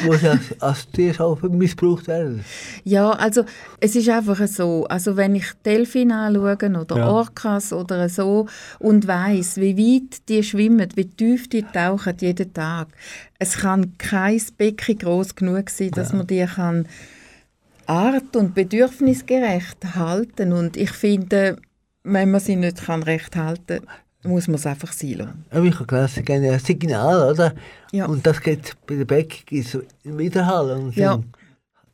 [0.04, 2.44] Muss als, als Tierschaufer missbraucht werden?
[2.84, 3.44] Ja, also
[3.80, 7.08] es ist einfach so, also wenn ich Delfine anschaue oder ja.
[7.08, 8.46] Orcas oder so
[8.78, 12.88] und weiß, wie weit die schwimmen, wie tief die tauchen jeden Tag,
[13.38, 16.18] es kann kein Becken groß genug sein, dass ja.
[16.18, 16.86] man die kann
[17.86, 21.56] art- und bedürfnisgerecht halten und ich finde,
[22.04, 25.44] wenn man sie nicht kann recht halten kann, muss man es einfach sein lassen.
[25.52, 27.54] Ja, ich habe gelesen, ein Signal, oder?
[27.90, 28.06] Ja.
[28.06, 30.70] Und das geht bei der Beckung so im Widerhall.
[30.72, 31.20] Und ja.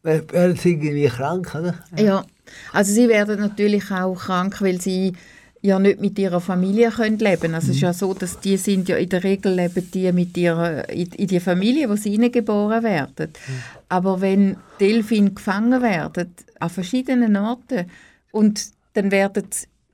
[0.02, 1.74] werden sie irgendwie krank, oder?
[1.96, 2.04] Ja.
[2.04, 2.24] ja.
[2.72, 5.14] also sie werden natürlich auch krank, weil sie
[5.60, 7.70] ja nicht mit ihrer Familie können leben Also mhm.
[7.70, 10.88] es ist ja so, dass die sind ja in der Regel leben die mit ihrer,
[10.88, 13.32] in, in die Familie, wo sie geboren werden.
[13.32, 13.52] Mhm.
[13.88, 17.86] Aber wenn Delfine gefangen werden, an verschiedenen Orten,
[18.30, 19.44] und dann werden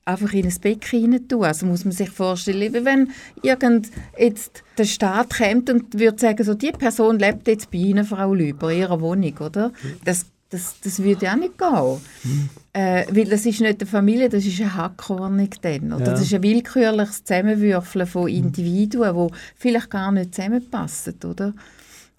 [0.05, 1.45] einfach in ein Becken rein tun.
[1.45, 3.11] Also muss man sich vorstellen, wie wenn
[3.43, 8.05] irgend jetzt der Staat kommt und würde sagen, so, die Person lebt jetzt bei Ihnen,
[8.05, 9.73] Frau Lüber, in Ihrer Wohnung, oder?
[10.05, 12.49] Das, das, das würde auch nicht gehen.
[12.73, 15.93] Äh, weil das ist nicht eine Familie, das ist eine Hackordnung dann.
[15.93, 16.05] Oder?
[16.05, 16.11] Ja.
[16.13, 21.15] Das ist ein willkürliches Zusammenwürfeln von Individuen, die vielleicht gar nicht zusammenpassen.
[21.25, 21.55] Oder?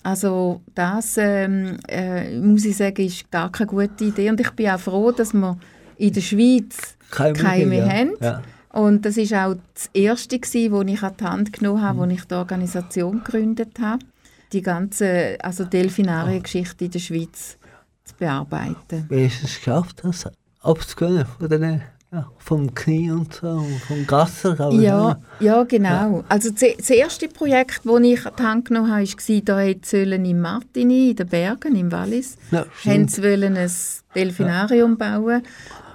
[0.01, 4.29] Also das, ähm, äh, muss ich sagen, ist gar keine gute Idee.
[4.29, 5.57] Und ich bin auch froh, dass wir
[5.97, 7.89] in der Schweiz Keime, Keime ja.
[7.89, 8.11] haben.
[8.19, 8.41] Ja.
[8.71, 12.01] Und das war auch das erste, gewesen, wo ich an die Hand genommen habe, mhm.
[12.01, 14.03] wo ich die Organisation gegründet habe,
[14.51, 17.57] die ganze also Delfinariengeschichte in der Schweiz
[18.03, 19.05] zu bearbeiten.
[19.09, 20.29] Wie hast du es geschafft, das
[20.61, 24.71] abzugehen von den ja, vom Knie und so, vom Gasser.
[24.71, 26.17] Ja, ja, genau.
[26.17, 26.23] Ja.
[26.29, 30.39] Also das erste Projekt, das ich an die Hand genommen habe, war, da sollen in
[30.39, 33.71] Martini, in den Bergen, im Wallis, ja, haben sie wollen ein
[34.13, 35.17] Delfinarium ja.
[35.17, 35.43] bauen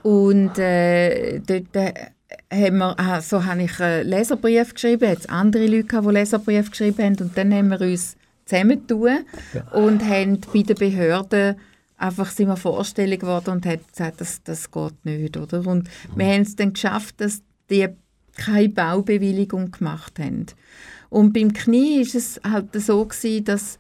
[0.02, 1.92] und äh, dort äh,
[2.52, 6.70] haben wir, ah, so habe ich einen Leserbrief geschrieben, es andere Leute, gehabt, die Leserbrief
[6.70, 9.62] geschrieben haben und dann haben wir uns zusammentun ja.
[9.72, 11.56] und haben bei den Behörden
[12.00, 15.66] einfach sind wir vorstellig geworden und haben gesagt, das, das geht nicht, oder?
[15.66, 16.18] Und mhm.
[16.18, 17.88] wir haben es dann geschafft, dass die
[18.36, 20.46] keine Baubewilligung gemacht haben.
[21.10, 23.78] Und beim Knie ist es halt so gewesen, dass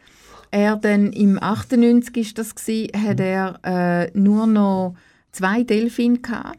[0.50, 3.24] er dann im 98 ist das gewesen, hat mhm.
[3.24, 4.96] er äh, nur noch
[5.32, 6.58] zwei Delfine gehabt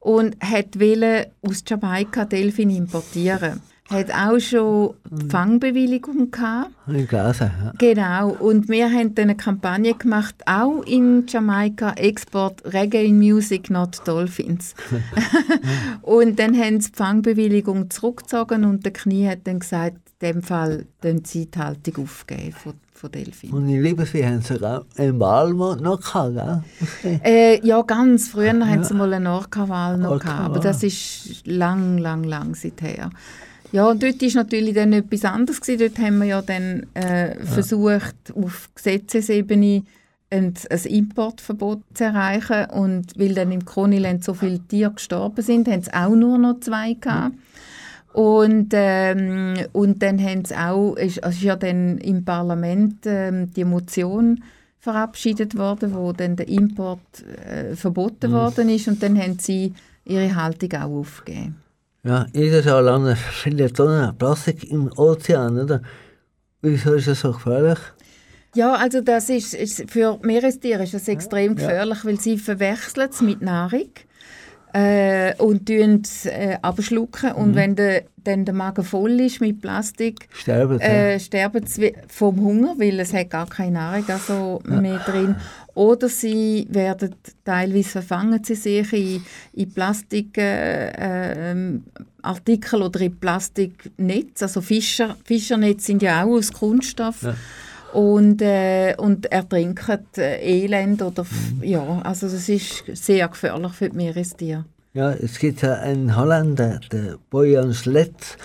[0.00, 3.60] und wollte aus Jamaika Delfine importieren.
[3.88, 6.70] hat auch schon die Fangbewilligung gehabt.
[6.88, 7.50] Ich gelesen.
[7.64, 7.72] Ja.
[7.78, 14.00] Genau, und wir haben dann eine Kampagne gemacht, auch in Jamaika, Export Reggae Music, not
[14.06, 14.74] Dolphins.
[16.02, 20.42] und dann haben sie die Fangbewilligung zurückgezogen und der Knie hat dann gesagt, in dem
[20.42, 23.50] Fall die Haltung aufgeben von, von Delfin.
[23.50, 27.20] Und in Liebesweh haben sie sogar einen Wahl noch gehabt, gell?
[27.24, 30.36] Äh, ja, ganz früher haben sie mal eine Orca-Wahl noch Orca-Wahl.
[30.36, 33.10] gehabt, aber das ist lang, lang, lang seither.
[33.70, 35.60] Ja, und dort war natürlich dann etwas anderes.
[35.60, 35.78] Gewesen.
[35.78, 39.84] Dort haben wir ja dann äh, versucht, auf Gesetzesebene
[40.30, 42.70] ein, ein Importverbot zu erreichen.
[42.70, 46.60] Und weil dann im Kroniland so viele Tiere gestorben sind, haben sie auch nur noch
[46.60, 47.34] zwei gehabt.
[48.12, 53.52] Und, ähm, und dann haben sie auch, ist, also ist ja dann im Parlament ähm,
[53.52, 54.42] die Motion
[54.78, 57.00] verabschiedet worden, wo dann der Import
[57.46, 61.56] äh, verboten worden ist und dann haben sie ihre Haltung auch aufgegeben.
[62.04, 65.82] Ja, jedes Jahr landen viele Tonnen Plastik im Ozean, oder?
[66.62, 67.78] Wieso ist das so gefährlich?
[68.54, 73.20] Ja, also das ist, ist für Meerestiere ist das extrem gefährlich, weil sie verwechseln es
[73.20, 73.90] mit Nahrung
[74.72, 79.60] äh, und tun es äh, abschlucken und wenn der, dann der Magen voll ist mit
[79.60, 80.84] Plastik, Sterben sie.
[80.84, 85.36] äh, sterben sie vom Hunger, weil es hat gar keine Nahrung also mehr drin.
[85.74, 91.84] Oder sie werden teilweise verfangen sie sich in, in Plastik äh, ähm,
[92.72, 94.42] oder in Plastiknetz.
[94.42, 97.24] Also Fischer, Fischernetze sind ja auch aus Kunststoff.
[97.92, 103.88] Und, äh, und ertrinken äh, Elend oder f- ja, also das ist sehr gefährlich für
[103.88, 104.64] die Meerestiere.
[104.94, 108.36] Ja, es gibt ja einen Holländer, der Bojan Sletz,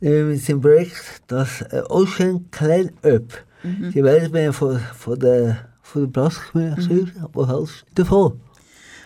[0.00, 3.44] äh, mit seinem Projekt, das äh, Ocean Clean Up.
[3.64, 8.40] Die Welt mehr von, von der, von der Plastikmüll, wo hältst du davon?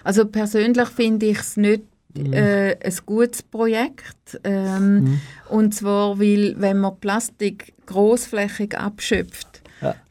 [0.05, 1.83] Also persönlich finde ich es nicht
[2.14, 4.38] äh, ein gutes Projekt.
[4.45, 9.60] Ähm, Und zwar, weil wenn man Plastik großflächig abschöpft.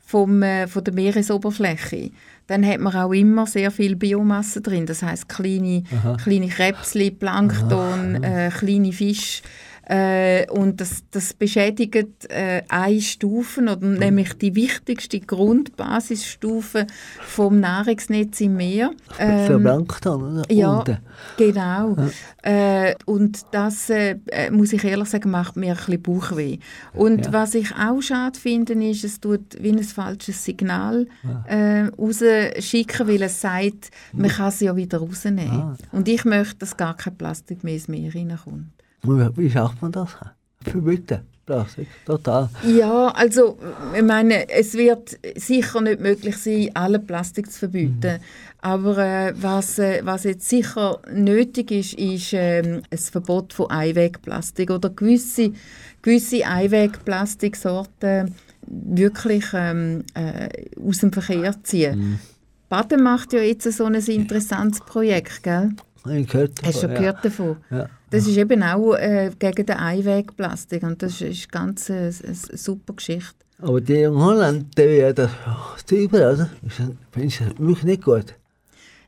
[0.09, 2.09] Vom, äh, von der Meeresoberfläche,
[2.47, 4.87] dann hat man auch immer sehr viel Biomasse drin.
[4.87, 5.83] Das heißt kleine,
[6.23, 9.43] kleine Krebsli, Plankton, äh, kleine Fische.
[9.89, 16.85] Äh, und das, das beschädigt äh, eine Stufe, oder nämlich die wichtigste Grundbasisstufe
[17.21, 18.91] vom Nahrungsnetz im Meer.
[19.17, 20.51] Ähm, Plankton, oder?
[20.53, 20.97] ja, Unten.
[21.37, 21.95] genau.
[22.43, 26.59] Äh, und das, äh, äh, muss ich ehrlich sagen, macht mir ein bisschen Bauchweh.
[26.93, 27.33] Und Ja.
[27.33, 31.07] was ich auch schade finde, ist, es tut wie ein falsches Signal
[31.47, 35.49] äh, rausschicken, weil es sagt, man kann es ja wieder rausnehmen.
[35.49, 35.77] Ah.
[35.91, 38.67] Und ich möchte, dass gar kein Plastik mehr ins Meer reinkommt.
[39.03, 40.09] Wie, schafft man das?
[40.61, 42.49] Verbieten, Plastik, total.
[42.65, 43.57] Ja, also
[43.95, 48.19] ich meine, es wird sicher nicht möglich sein, alle Plastik zu verbieten.
[48.61, 54.69] Aber äh, was, äh, was jetzt sicher nötig ist, ist ähm, ein Verbot von Einwegplastik
[54.69, 55.53] oder gewisse,
[56.01, 58.35] gewisse Einwegplastiksorten
[58.67, 62.19] wirklich ähm, äh, aus dem Verkehr ziehen.
[62.67, 65.71] Baden macht ja jetzt so ein interessantes Projekt, gell?
[66.11, 66.99] Ich gehört Hast du schon davon, ja.
[66.99, 67.57] gehört davon?
[67.69, 67.89] Ja.
[68.09, 72.93] Das ist eben auch äh, gegen den Einwegplastik und das ist ganz äh, eine, super
[72.93, 73.35] Geschichte.
[73.61, 75.29] Aber die in Holland, die werden
[75.75, 76.47] das zu überall, du
[77.15, 78.35] das wirklich nicht gut?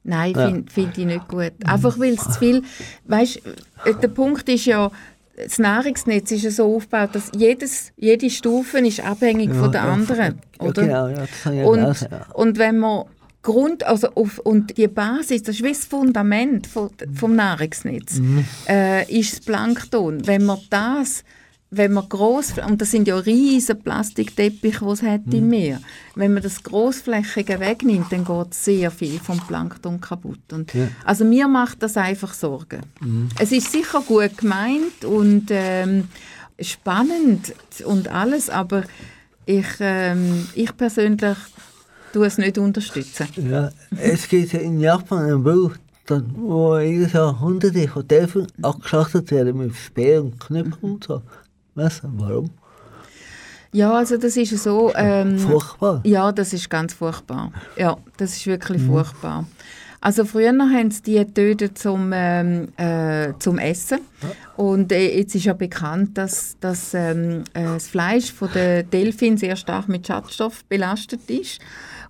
[0.04, 0.48] Nein, Ja.
[0.48, 1.54] finde find ich nicht gut.
[1.64, 2.64] Einfach weil es zu viel...
[3.06, 3.38] Weißt,
[3.86, 4.92] äh, der Punkt ist ja,
[5.36, 9.94] das Nahrungsnetz ist ja so aufgebaut, dass jedes, jede Stufe ist abhängig von der ja,
[9.94, 10.40] anderen.
[10.60, 10.82] Ja, oder?
[10.82, 12.26] genau, ja, das habe ich Und, gelesen, ja.
[12.34, 13.06] und wenn man
[13.44, 18.46] Grund, also auf, und die Basis, das ist wie das Fundament von, vom Nahrungsnetz, Mhm.
[18.68, 20.28] äh, ist das Plankton.
[20.28, 21.24] Wenn man das,
[21.72, 25.34] wenn man gross, und das sind ja riesige Plastikteppiche, es hat Mhm.
[25.34, 25.82] im Meer,
[26.16, 30.52] wenn man das Grossflächige wegnimmt, dann geht sehr viel vom Plankton kaputt.
[30.54, 30.90] Und, Ja.
[31.06, 32.82] Also mir macht das einfach Sorgen.
[33.40, 36.10] Es ist sicher gut gemeint und ähm,
[36.60, 37.54] spannend
[37.86, 38.84] und alles, aber
[39.46, 41.38] ich, ähm, ich persönlich
[42.12, 43.28] tue es nicht unterstützen.
[43.50, 45.72] Ja, es gibt in Japan einen Bau,
[46.36, 51.22] wo jedes Jahr hunderte von Delfinen abgeschlachtet werden mit Speer und Knüppeln und so.
[51.76, 52.50] Weißt du, warum?
[53.74, 54.92] Ja, also das ist so.
[54.96, 56.02] Ähm, Furchtbar.
[56.04, 57.54] Ja, das ist ganz furchtbar.
[57.78, 59.46] Ja, das ist wirklich furchtbar.
[60.04, 64.00] Also früher haben sie die getötet zum, ähm, äh, zum Essen.
[64.58, 69.38] Und äh, jetzt ist ja bekannt, dass, dass ähm, äh, das Fleisch von der Delfin
[69.38, 71.60] sehr stark mit Schadstoff belastet ist.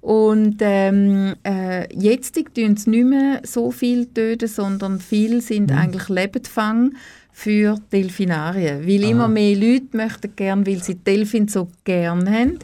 [0.01, 6.09] Und ähm, äh, jetzt tun sie nicht mehr so viel töten, sondern viel sind eigentlich
[6.09, 6.93] Lebendfang
[7.31, 8.85] für Delfinarien.
[8.85, 12.59] Weil immer mehr Leute möchten gern, weil sie Delfin so gern haben,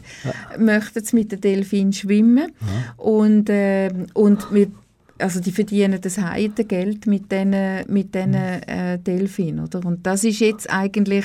[0.58, 2.50] möchten sie mit den Delfin schwimmen.
[2.96, 4.66] Und, ähm, und wir
[5.20, 7.54] also die verdienen das Heidengeld mit diesen
[7.88, 9.84] mit diesen, äh, Delfinen, oder?
[9.84, 11.24] Und das ist jetzt eigentlich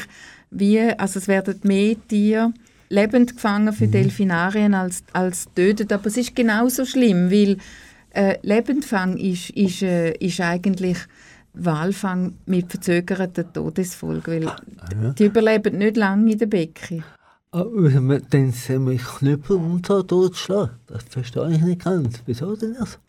[0.49, 2.53] wie, also es werden mehr Tiere
[2.93, 7.57] lebend gefangen für Delfinarien als, als tötet, aber es ist genauso schlimm, weil
[8.11, 10.99] äh, Lebendfang ist, ist, äh, ist eigentlich
[11.53, 17.03] Walfang mit verzögerter Todesfolge, weil die überleben nicht lange in der Becken.
[17.51, 22.21] Aber wenn man dann sie mit Knüppel und so totschlagen, das verstehe ich nicht ganz.
[22.25, 22.99] Wieso denn das?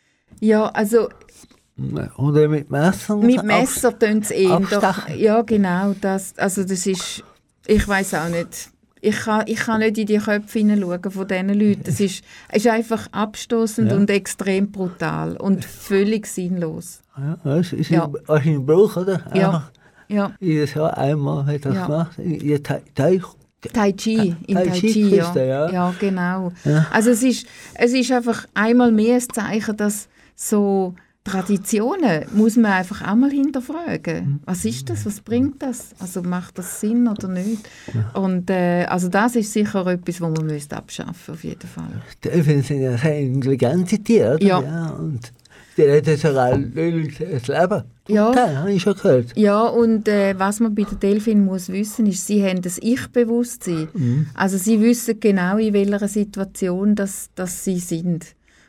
[0.41, 1.09] Ja, also
[2.17, 3.21] Oder mit Messern?
[3.21, 4.59] mit Messer tun sie eh.
[4.71, 5.95] Doch, ja, genau.
[6.01, 7.23] Das, also das ist,
[7.67, 8.74] ich weiß auch nicht.
[9.05, 11.83] Ich kann, ich kann nicht in die Köpfe hineinschauen von diesen Leuten.
[11.87, 13.97] Es ist, es ist einfach abstoßend Ja.
[13.97, 17.01] und extrem brutal und völlig sinnlos.
[17.19, 18.11] Ja, das ist Ja.
[18.29, 19.21] ein, ein Brauch, oder?
[19.35, 19.71] Ja.
[20.09, 20.33] Ja.
[20.41, 21.87] Jedes Jahr einmal hat das Ja.
[21.87, 22.19] gemacht.
[22.19, 22.83] Ihr Teich.
[22.95, 23.23] Teich.
[23.73, 25.33] Tai Chi, in Tai Tai Chi Chi, ja.
[25.37, 25.71] Ja.
[25.71, 26.53] ja, genau.
[26.91, 30.95] Also es ist, es ist einfach einmal mehr ein Zeichen, dass so
[31.25, 33.35] Traditionen muss man einfach einmal Mhm.
[33.45, 34.41] hinterfragen.
[34.45, 35.07] Was ist das?
[35.07, 35.95] Was bringt das?
[35.99, 37.67] Also macht das Sinn oder nicht?
[38.13, 42.03] Und äh, also das ist sicher etwas, was man müsste abschaffen auf jeden Fall.
[42.23, 44.45] Delfine sind ja sehr intelligente Tiere, oder?
[44.45, 44.91] Ja.
[44.91, 45.33] und
[45.77, 47.83] die retten sogar Leute das Leben.
[48.07, 48.29] Ja.
[48.31, 49.37] Okay, habe ich schon gehört.
[49.37, 53.89] Ja, und äh, was man bei den Delfinen muss wissen, ist, sie haben das Ich-Bewusstsein.
[53.95, 54.27] Mhm.
[54.35, 58.27] Also sie wissen genau, in welcher Situation das, das sie sind.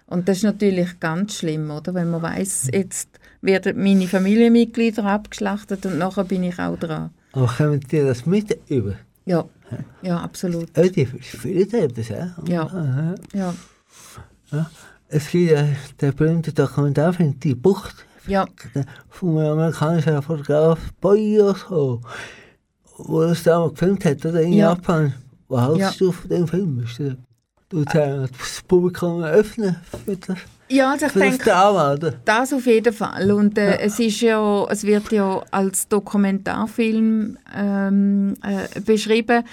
[0.08, 1.94] Und das ist natürlich ganz schlimm, oder?
[1.94, 3.10] Wenn man weiß, jetzt
[3.42, 7.10] werden meine Familienmitglieder abgeschlachtet und nachher bin ich auch dran.
[7.32, 8.94] Aber kommen die das mit über?
[9.26, 9.46] Ja,
[10.04, 10.76] ja, absolut.
[10.78, 12.36] Ja, die viele das, ja.
[12.48, 12.64] Ja.
[12.64, 13.16] Aha.
[13.34, 13.54] Ja,
[15.08, 15.68] Es gibt ja
[16.02, 18.46] den berühmten Dokumentarfilm «Die Bucht» ja,
[19.10, 24.42] vom amerikanischen Fotograf Boyos, wo das damals gefilmt hat, oder?
[24.42, 24.70] In Ja.
[24.70, 25.14] Japan.
[25.48, 26.86] Was hältst du von dem Film?
[27.70, 30.38] Du das Publikum öffnen für das,
[30.70, 32.14] ja also ich das denke?
[32.24, 33.32] Das auf jeden Fall.
[33.32, 39.44] Und äh, es, ist ja, es wird ja als Dokumentarfilm ähm, äh, beschrieben,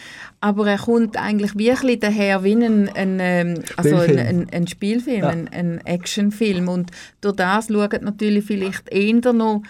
[0.41, 4.29] aber er kommt eigentlich wirklich daher wie ein, ein, ähm, also ein, Spielfilm.
[4.29, 5.29] ein, ein Spielfilm, Ja.
[5.29, 6.69] ein, ein Actionfilm.
[6.69, 6.91] Und
[7.23, 9.63] durch das schauen natürlich vielleicht eher noch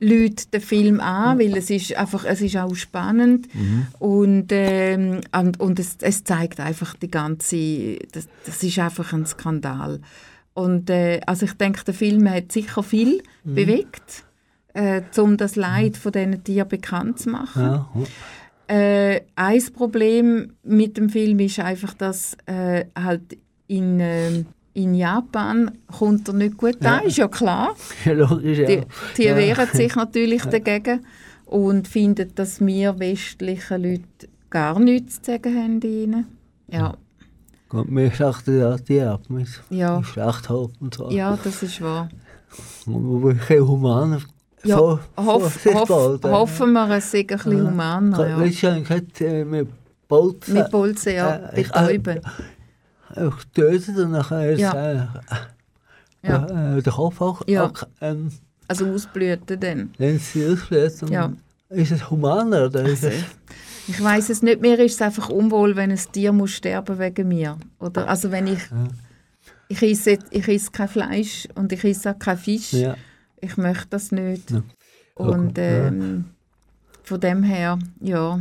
[0.00, 3.48] Leute den Film an, weil es ist einfach, es ist auch spannend
[3.98, 9.26] und, ähm, und, und es, es zeigt einfach die ganze, das, das ist einfach ein
[9.26, 10.00] Skandal.
[10.54, 14.24] Und äh, also ich denke, der Film hat sicher viel bewegt,
[14.74, 17.62] äh, um das Leid von diesen Tieren bekannt zu machen.
[17.62, 17.88] Ja.
[18.74, 23.36] Äh, ein Problem mit dem Film ist einfach, dass äh, halt
[23.66, 27.74] in, ähm, in Japan kommt er nicht gut an, ist ja klar.
[28.04, 28.66] ja, logisch, ja.
[28.66, 28.82] Die,
[29.16, 29.36] die ja.
[29.36, 31.04] wehren sich natürlich dagegen
[31.46, 36.26] und finden, dass wir westlichen Leute gar nichts zu sagen haben ihnen.
[36.68, 36.94] Ja,
[37.70, 40.02] Und wir schlachten ja die ab mit Ja.
[40.04, 41.10] Schlachthof und so.
[41.10, 42.08] ja, das ist wahr.
[42.86, 44.22] Wo wir kein human
[44.64, 46.30] Ja, vor- hoff, hoff, oder?
[46.32, 47.70] hoffen wir, es sei ein bisschen Ja.
[47.70, 48.28] humaner.
[48.28, 48.38] Ja.
[48.40, 49.68] Weißt du, ich hätte äh, mit
[50.08, 52.20] Bolzen Mit Bolzen, ja, äh, betäuben.
[53.16, 54.72] Einfach getötet und nachher Ja.
[54.92, 55.06] äh,
[56.22, 56.76] Ja.
[56.76, 57.64] äh, den Kopf auch Ja.
[57.66, 58.30] auch, ähm,
[58.68, 59.90] Also ausblüten dann.
[59.98, 61.32] wenn sie und Ja.
[61.70, 63.24] Ist es humaner oder ist Also, es...
[63.88, 67.28] ich weiß es nicht, mir ist es einfach unwohl, wenn ein Tier muss sterben wegen
[67.28, 67.56] mir.
[67.78, 68.60] Oder, also wenn ich,
[69.68, 72.72] ich, esse, ich esse kein Fleisch und ich esse auch kein Fisch.
[72.72, 72.96] Ja.
[73.40, 74.50] Ich möchte das nicht.
[74.50, 74.62] Ja.
[75.14, 75.64] Und Ja.
[75.64, 76.24] ähm,
[77.04, 78.40] von dem her, ja.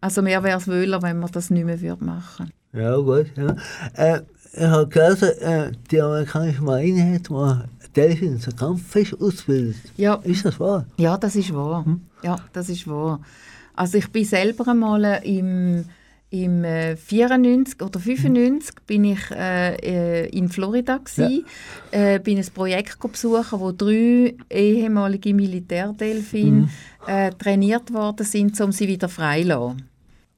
[0.00, 3.26] Also mir wäre es wohler, wenn man das nicht mehr würde machen ja, gut.
[3.36, 3.56] Ja.
[3.94, 4.20] Äh,
[4.52, 9.76] ich habe gelesen, äh, die amerikanische Marine hat mal Delfin zum Kampffisch ausgebildet.
[9.96, 10.86] Ja, Ist das wahr?
[10.96, 11.84] ja, das ist wahr.
[12.22, 13.20] Ja, das ist wahr.
[13.74, 15.84] Also ich bin selber einmal äh, im,
[16.30, 21.44] im äh, 94 oder 95 bin ich äh, äh, in Florida gsi,
[21.92, 26.68] äh, bin ein Projekt besuchen, wo drei ehemalige Militärdelfine
[27.06, 29.88] äh, trainiert worden sind, um sie wieder freizulassen.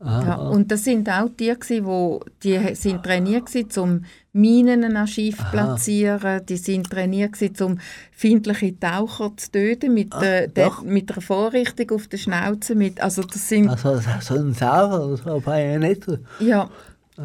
[0.03, 0.26] Aha.
[0.26, 5.36] Ja, und das sind auch Tiere, wo die sind trainiert gewesen, um Minen an Schiff
[5.36, 6.40] zu platzieren.
[6.46, 7.78] Die sind trainiert gewesen, um
[8.11, 10.82] feindliche Taucher zu töten mit, äh, der, doch.
[10.82, 12.74] mit einer Vorrichtung auf der Schnauze.
[12.74, 16.07] Mit, also das sind Also so ein Sauer oder so, nicht.
[16.40, 16.70] ja.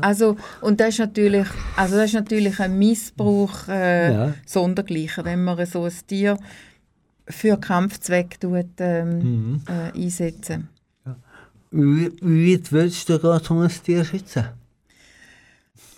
[0.01, 1.47] Also, und das ist natürlich,
[1.78, 4.34] also das ist natürlich ein Missbrauch äh, Ja.
[4.45, 6.38] sondergleichen, wenn man so ein Tier
[7.30, 9.61] für Kampfzweck tut, ähm, Mhm.
[9.69, 10.67] äh, einsetzen.
[11.78, 14.45] Wie, wie würdest du gerade um ein Tier schützen?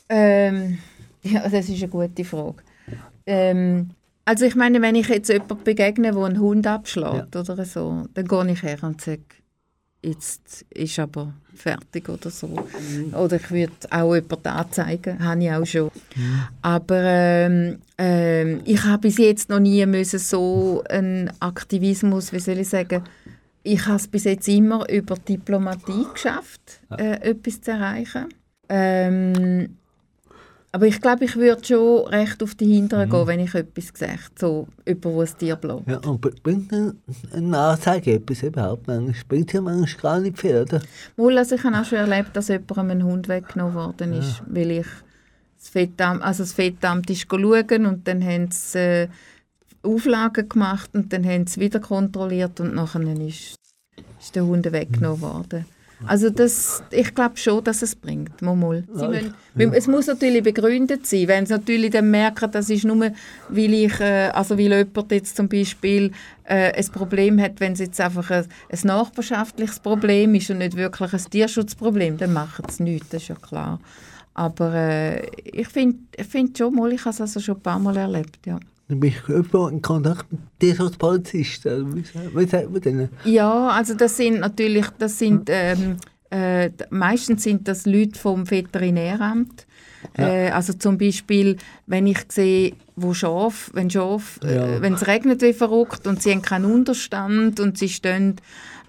[0.10, 0.80] Ähm,
[1.22, 2.64] ja, das ist eine gute Frage.
[3.28, 3.92] Ähm,
[4.26, 8.28] also ich meine, wenn ich jetzt jemanden begegne, der einen Hund abschlägt oder so, dann
[8.28, 9.22] gehe ich her und sage,
[10.02, 12.50] jetzt ist aber fertig oder so.
[13.14, 15.92] Oder ich würde auch jemanden anzeigen, habe ich auch schon.
[16.64, 22.58] Aber ähm, ähm, ich habe bis jetzt noch nie müssen so einen Aktivismus, wie soll
[22.58, 23.04] ich sagen,
[23.74, 28.26] ich habe es bis jetzt immer über Diplomatie geschafft, äh, etwas zu erreichen.
[28.70, 29.78] Ähm,
[30.72, 34.38] aber ich glaube, ich würde schon recht auf die Hinteren gehen, wenn ich etwas gesagt
[34.38, 35.88] so über wo es dir bleibt.
[35.90, 37.00] Ja, und br- bringt ein-
[37.34, 38.86] eine Anzeige etwas überhaupt?
[38.88, 40.82] Manchmal bringt ja manchmal gar nicht viel, oder?
[41.16, 44.72] Wohl, also ich habe auch schon erlebt, dass jemandem ein Hund weggenommen worden ist, weil
[44.72, 44.88] ich
[45.58, 49.08] das Fettamt, also das Fettamt ist schauen und dann haben sie äh,
[49.88, 53.56] Auflagen gemacht und dann haben sie wieder kontrolliert und nachher ist,
[54.20, 55.66] ist der Hund weggenommen worden.
[56.06, 58.42] Also das, ich glaube schon, dass es bringt.
[58.42, 61.28] Müssen, weil Es muss natürlich begründet sein.
[61.28, 63.12] Wenn sie natürlich dann merken, das ist nur,
[63.50, 66.12] weil ich, äh, also weil jemand jetzt zum Beispiel
[66.44, 70.76] äh, ein Problem hat, wenn es jetzt einfach ein, ein nachbarschaftliches Problem ist und nicht
[70.76, 73.80] wirklich ein Tierschutzproblem, dann machen sie nichts, das ist ja klar.
[74.36, 77.80] Aber äh, ich finde ich find schon mal, ich habe es also schon ein paar
[77.80, 78.60] Mal erlebt, ja.
[78.90, 81.84] Dann bist du irgendwo in Kontakt mit Tierschutzpolizisten.
[81.84, 83.10] oder Wie sa- wie sagt man denen?
[83.26, 85.98] Ja, also das sind natürlich, das sind, ähm,
[86.30, 89.66] äh, meistens sind das Leute vom Veterinäramt.
[90.18, 94.50] Äh, also zum Beispiel, wenn ich sehe, wo Schaf, wenn Schaf, Ja.
[94.78, 98.36] äh, wenn es regnet wie verrückt und sie haben keinen Unterstand und sie stehen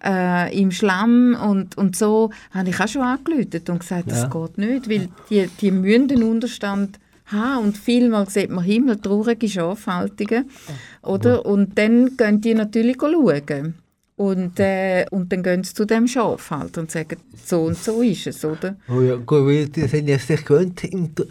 [0.05, 4.29] äh, im Schlamm und, und so, habe ich auch schon angerufen und gesagt, das Ja.
[4.29, 7.01] geht nicht, weil die, die müssen den Unterstand
[7.33, 10.51] haben und vielmal sieht man himmeltraurige Schafhaltungen,
[11.03, 11.47] oder?
[11.47, 13.75] Und dann gehen die natürlich schauen.
[14.17, 18.27] Und, äh, und dann gehen sie zu dem Schafhalter und sagen, so und so ist
[18.27, 18.77] es, oder?
[18.89, 21.27] Oh ja, gut, weil die sind ja sich gewöhnt, der-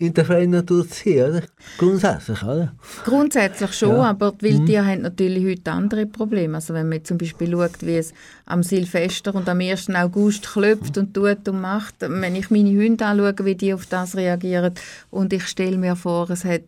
[0.00, 1.42] in der freien Natur zu sein, oder?
[1.76, 2.72] Grundsätzlich, oder?
[3.04, 4.02] Grundsätzlich schon, Ja.
[4.04, 6.54] aber die Wildtiere haben natürlich heute andere Probleme.
[6.56, 8.14] Also wenn man zum Beispiel schaut, wie es
[8.46, 9.90] am Silvester und am 1.
[9.94, 14.16] August klopft und tut und macht, wenn ich meine Hunde anschaue, wie die auf das
[14.16, 14.72] reagieren
[15.10, 16.62] und ich stelle mir vor, es hat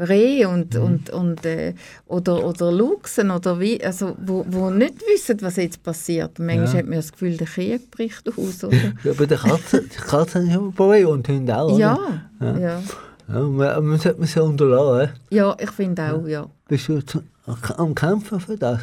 [0.00, 1.74] Rehe und, und, und, äh,
[2.06, 6.38] oder, oder Luchsen oder wie, also wo, wo nicht wissen, was jetzt passiert.
[6.38, 6.72] Manchmal Ja.
[6.74, 8.64] hat man das Gefühl, der Krieg bricht aus.
[8.64, 8.76] Oder?
[9.04, 11.78] Ja, bei den Katzen, die Katzen haben ja ein Problem und Hunde auch, oder?
[11.78, 11.98] ja,
[12.40, 12.58] ja.
[12.58, 12.82] ja
[13.40, 15.12] man, man sollte man sie unterlassen.
[15.30, 16.46] ja, ich finde auch, ja.
[16.68, 17.00] Bist du
[17.76, 18.80] am Kämpfen für das?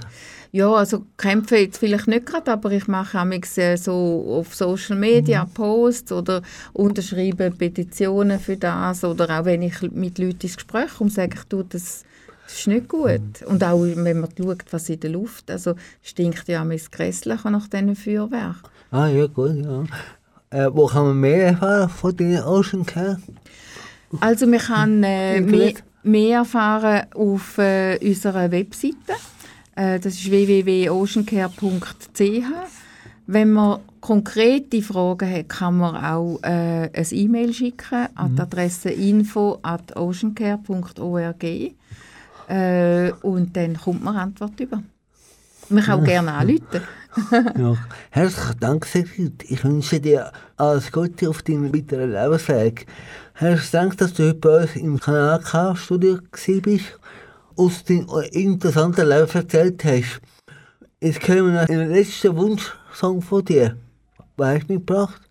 [0.52, 4.98] Ja, also kämpfe jetzt vielleicht nicht gerade, aber ich mache manchmal äh, so auf Social
[4.98, 6.42] Media Posts oder
[6.74, 11.44] unterschreibe Petitionen für das oder auch wenn ich mit Leuten ins Gespräch komme, sage ich,
[11.46, 12.04] du, das,
[12.46, 13.44] das ist nicht gut.
[13.46, 17.68] Und auch wenn man schaut, was in der Luft, also stinkt ja das Grässliche nach
[17.68, 18.58] diesen Feuerwerk.
[18.92, 19.84] Ah ja, gut, ja.
[20.50, 23.20] Äh, wo kann man mehr erfahren von den Ocean Care?
[24.22, 25.74] Also man kann äh, mehr,
[26.04, 28.96] mehr erfahren auf äh, unserer Webseite.
[29.78, 32.22] Äh, das ist www.oceancare.ch.
[33.28, 38.90] Wenn man konkrete Fragen hat, kann man auch äh, ein E-Mail schicken an die Adresse
[38.90, 44.82] info at oceancare.org äh, und dann kommt man Antwort über.
[45.70, 46.82] Man kann auch gerne anrufen.
[47.32, 47.76] Ja.
[48.12, 49.44] Herzlichen Dank, Sigrid.
[49.50, 52.88] Ich wünsche dir alles Gute auf deinem weiteren Lebensweg.
[53.34, 56.20] Herzlichen Dank, dass du heute bei uns im Kanal K-Studio
[56.62, 56.98] bist,
[57.58, 60.22] aus deinem interessanten Leben erzählt hast.
[61.02, 63.78] Jetzt wir noch den letzten Wunschsong von dir.
[64.36, 65.22] Was hast du mitgebracht?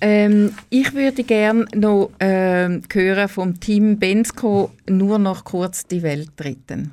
[0.00, 6.30] Ähm, ich würde gerne noch ähm, hören vom Team Bensko «Nur noch kurz die Welt
[6.40, 6.92] retten».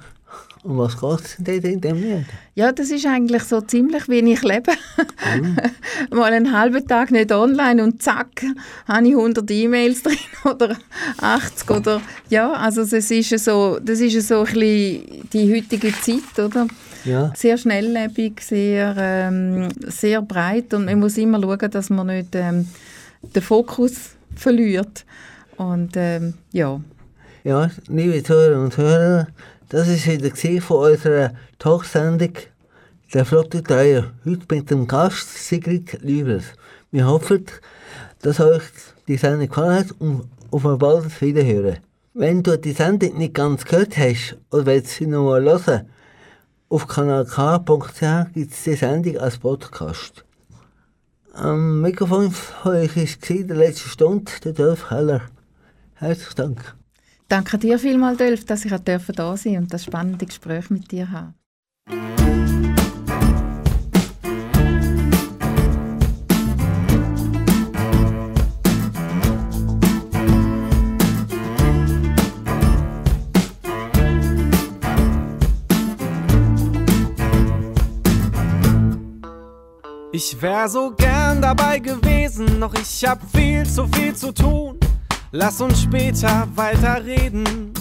[0.66, 2.26] Und was geht es denn in dem Lied?
[2.56, 4.72] Ja, das ist eigentlich so ziemlich, wie ich lebe.
[6.12, 8.44] Mal einen halben Tag nicht online und zack,
[8.88, 10.76] habe ich 100 E-Mails drin oder
[11.22, 16.40] 80 oder ja, also es ist so, das ist so ein bisschen die heutige Zeit,
[16.44, 16.66] oder?
[17.04, 17.32] Ja.
[17.36, 22.68] Sehr schnelllebig, sehr, ähm, sehr breit und man muss immer schauen, dass man nicht ähm,
[23.22, 25.06] den Fokus verliert.
[25.58, 26.82] Und ähm, ja,
[27.44, 29.28] Ja, liebe Zuhörer und Hörer,
[29.70, 32.34] das ist wieder von unserer Talksendung
[33.14, 34.12] «Der flotte Dreier».
[34.26, 36.46] Heute mit dem Gast Sigrid Liebers.
[36.92, 37.46] Wir hoffen,
[38.22, 38.64] dass euch
[39.08, 41.78] die Sendung gefallen hat und auf ein baldes Wiederhören.
[42.14, 45.90] Wenn du die Sendung nicht ganz gehört hast oder willst sie noch mal hören,
[46.70, 50.24] auf kanalk.ch gibt es die Sendung als Podcast.
[51.34, 55.22] Am Mikrofon für euch war der letzte Stunde der Dolph Heller.
[55.96, 56.76] Herzlichen Dank.
[57.28, 61.12] Danke dir vielmals, Dolph, dass ich da sein durfte und das spannende Gespräch mit dir
[61.12, 61.34] habe.
[80.16, 84.80] Ich wär so gern dabei gewesen, doch ich hab viel zu viel zu tun.
[85.38, 87.74] Lass uns später weiterreden.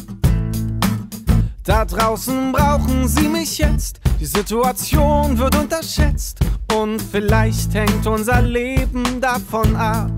[1.62, 4.00] Da draußen brauchen sie mich jetzt.
[4.18, 6.40] Die Situation wird unterschätzt.
[6.76, 10.10] Und vielleicht hängt unser Leben davon ab.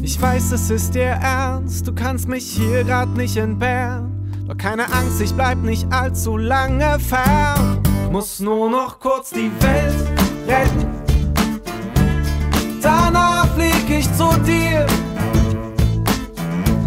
[0.00, 4.32] Ich weiß, es ist dir ernst, du kannst mich hier grad nicht entbehren.
[4.48, 7.82] Doch keine Angst, ich bleib nicht allzu lange fern.
[8.10, 9.94] Muss nur noch kurz die Welt
[10.48, 10.86] retten.
[12.80, 14.86] Danach flieg ich zu dir.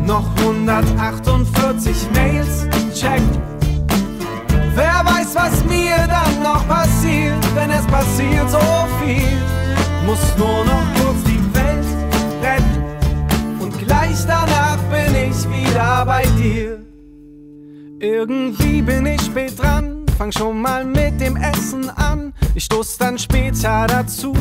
[0.10, 3.30] Noch 148 Mails checken.
[4.74, 8.60] Wer weiß, was mir dann noch passiert, wenn es passiert so
[8.99, 9.38] viel.
[10.07, 11.86] Muss nur noch kurz die Welt
[12.41, 13.62] retten.
[13.62, 16.80] Und gleich danach bin ich wieder bei dir.
[17.99, 22.34] Irgendwie bin ich spät dran, fang schon mal mit dem Essen an.
[22.55, 24.34] Ich stoß dann später dazu.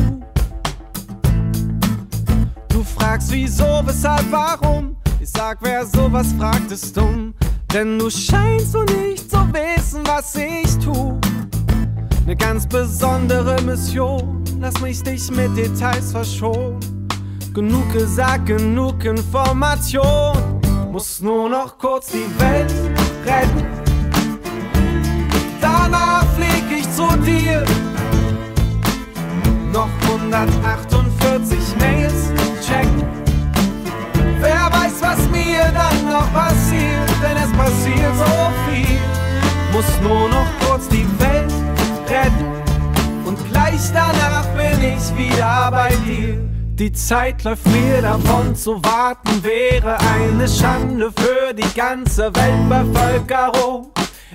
[2.71, 4.97] Du fragst wieso, weshalb, warum?
[5.35, 7.35] Sag, wer sowas fragt, ist dumm.
[7.72, 11.20] Denn du scheinst so nicht zu wissen, was ich tu.
[12.26, 16.79] Ne ganz besondere Mission, lass mich dich mit Details verschonen.
[17.53, 20.61] Genug gesagt, genug Information.
[20.91, 22.72] Muss nur noch kurz die Welt
[23.26, 23.66] retten.
[25.61, 27.64] Danach flieg ich zu dir.
[29.72, 32.33] Noch 148 Mails
[32.66, 33.07] checken.
[35.01, 38.99] Was mir dann noch passiert, denn es passiert so viel.
[39.72, 41.53] Muss nur noch kurz die Welt
[42.09, 43.24] retten.
[43.24, 46.38] Und gleich danach bin ich wieder bei dir.
[46.74, 53.92] Die Zeit läuft mir davon, zu warten wäre eine Schande für die ganze Weltbevölkerung.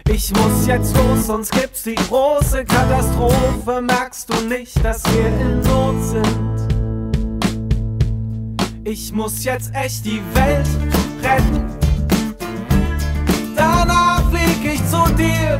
[0.09, 3.81] Ich muss jetzt los, sonst gibt's die große Katastrophe.
[3.81, 6.52] Merkst du nicht, dass wir in Not sind?
[8.85, 10.67] Ich muss jetzt echt die Welt
[11.21, 11.63] retten.
[13.55, 15.57] Danach flieg ich zu dir.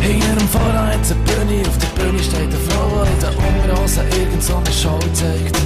[0.00, 3.32] Hinter dem Vorhang hat eine Bühne, auf der Bühne steht eine Frau, die in der
[3.46, 5.56] Unterhose irgend so eine Show zeigt.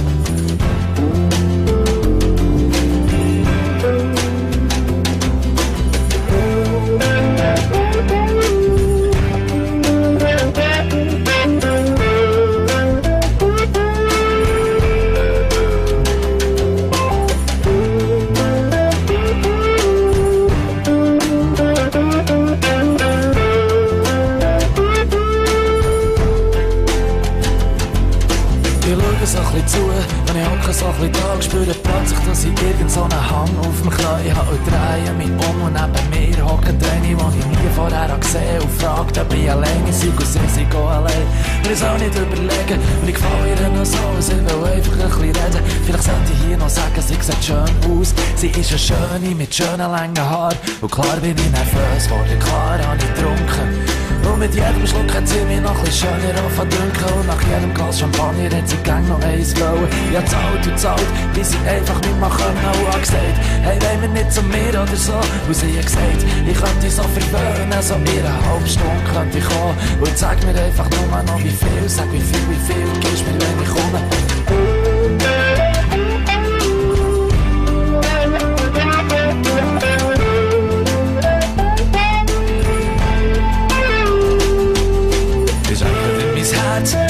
[30.69, 33.89] Hocke so ein bisschen da, spüre plötzlich, dass ich irgend so einen Hang auf dem
[33.89, 38.41] Knie habe drehe mich um und neben mir hocken eine, die ich nie vorher gesehen
[38.55, 38.63] habe.
[38.63, 41.25] und fragt, ob ich alleine sei und sie sei allein.
[41.63, 44.97] Will es auch nicht überlegen und ich gefällt ihr noch so sie will einfach ein
[44.99, 45.63] bisschen reden.
[45.85, 48.13] Vielleicht sollte ich hier noch sagen, sie sieht schön aus.
[48.35, 52.79] Sie ist eine Schöne mit schönen langen Haaren und klar bin ich nervös geworden, klar
[52.79, 53.99] habe ich getrunken.
[54.31, 57.99] Und mit jedem Schluck hat sie mich noch ein schöner auf und nach jedem Glas
[57.99, 59.87] Champagner hat sie gang noch eins wollen.
[60.13, 62.93] Ja, zahlt und zahlt, bis sie einfach nicht mehr können.
[62.93, 65.13] Und gesagt, hey, wollen wir nicht zum mir oder so.
[65.47, 69.77] Und sie hat gesagt, ich könnte so verwöhnen, also ihre halbe Stunde könnte ich kommen.
[69.99, 73.25] Und sag mir einfach nur mal noch, wie viel, sag wie viel, wie viel, gibst
[73.25, 74.01] mir, wenn ich komme.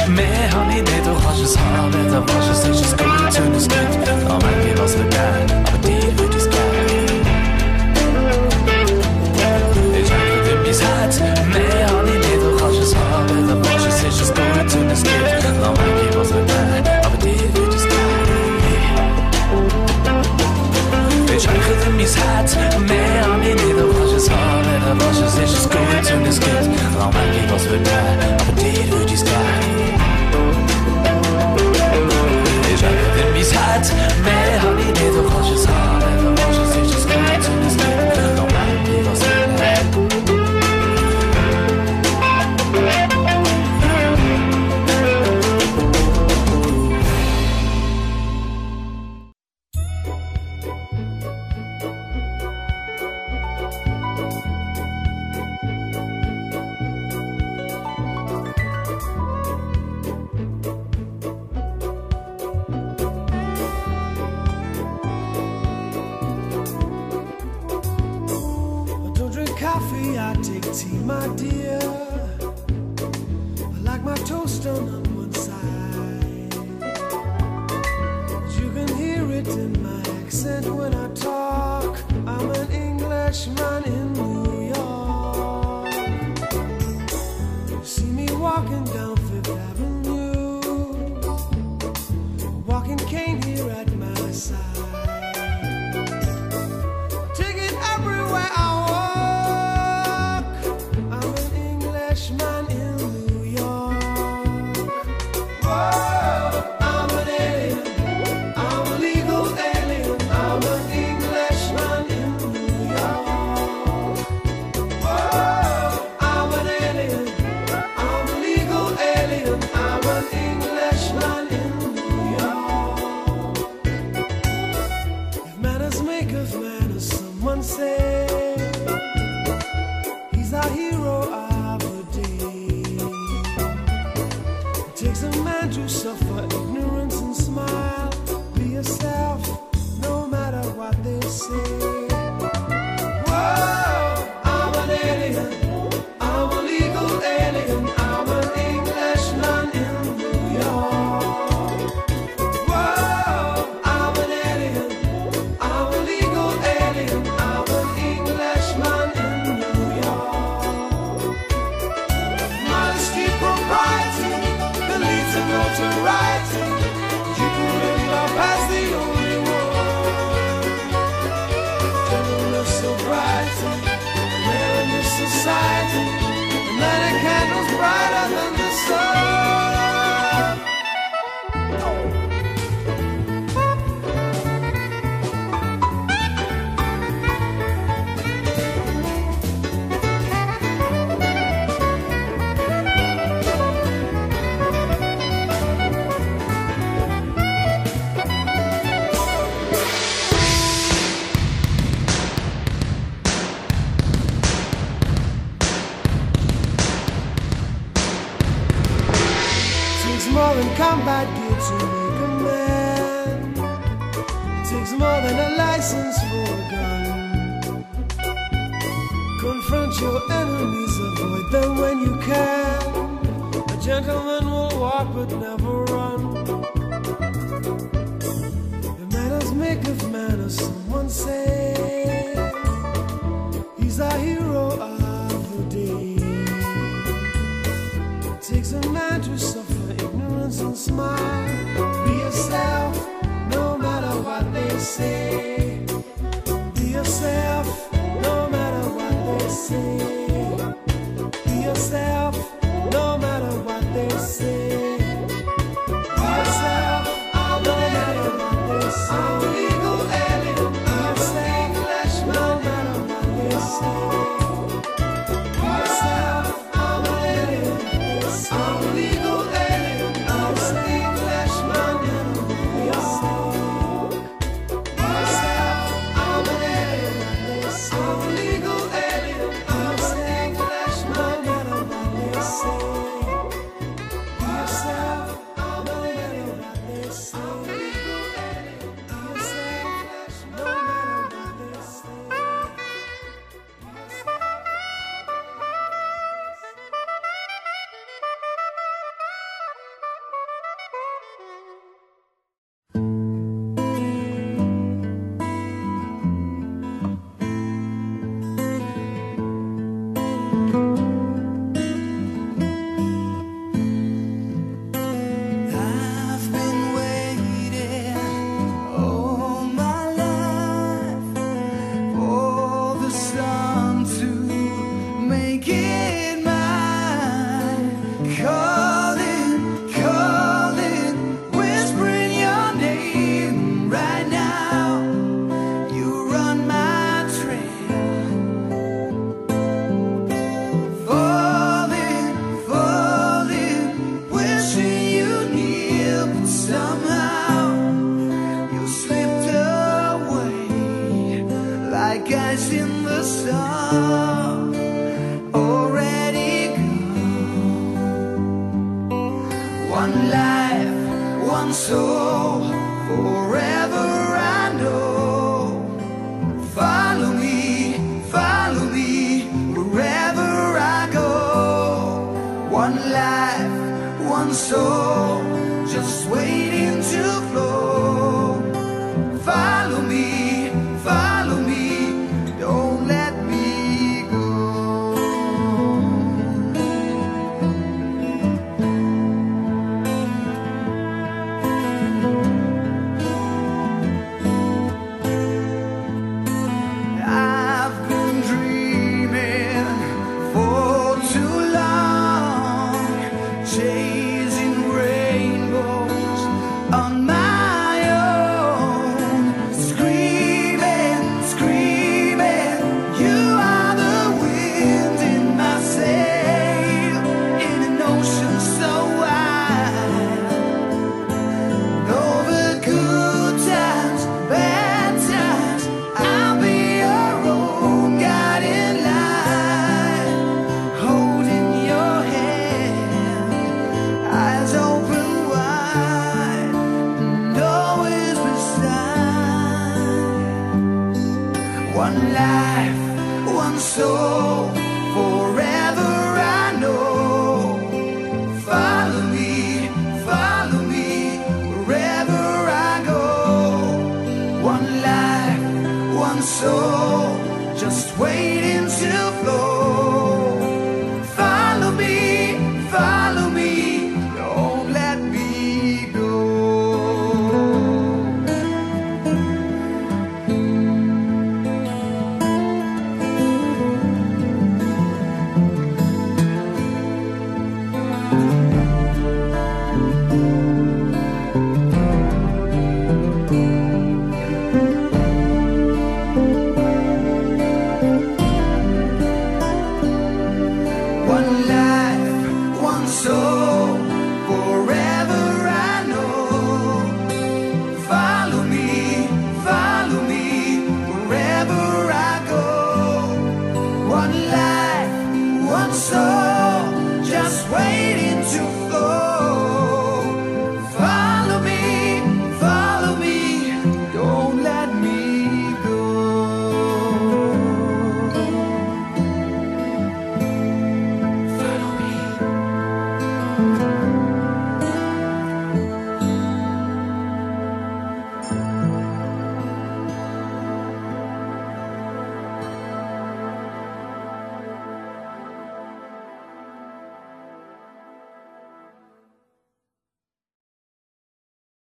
[0.07, 3.08] Mehr hab ich nicht, du kannst es haben, wenn du willst, es ist es ein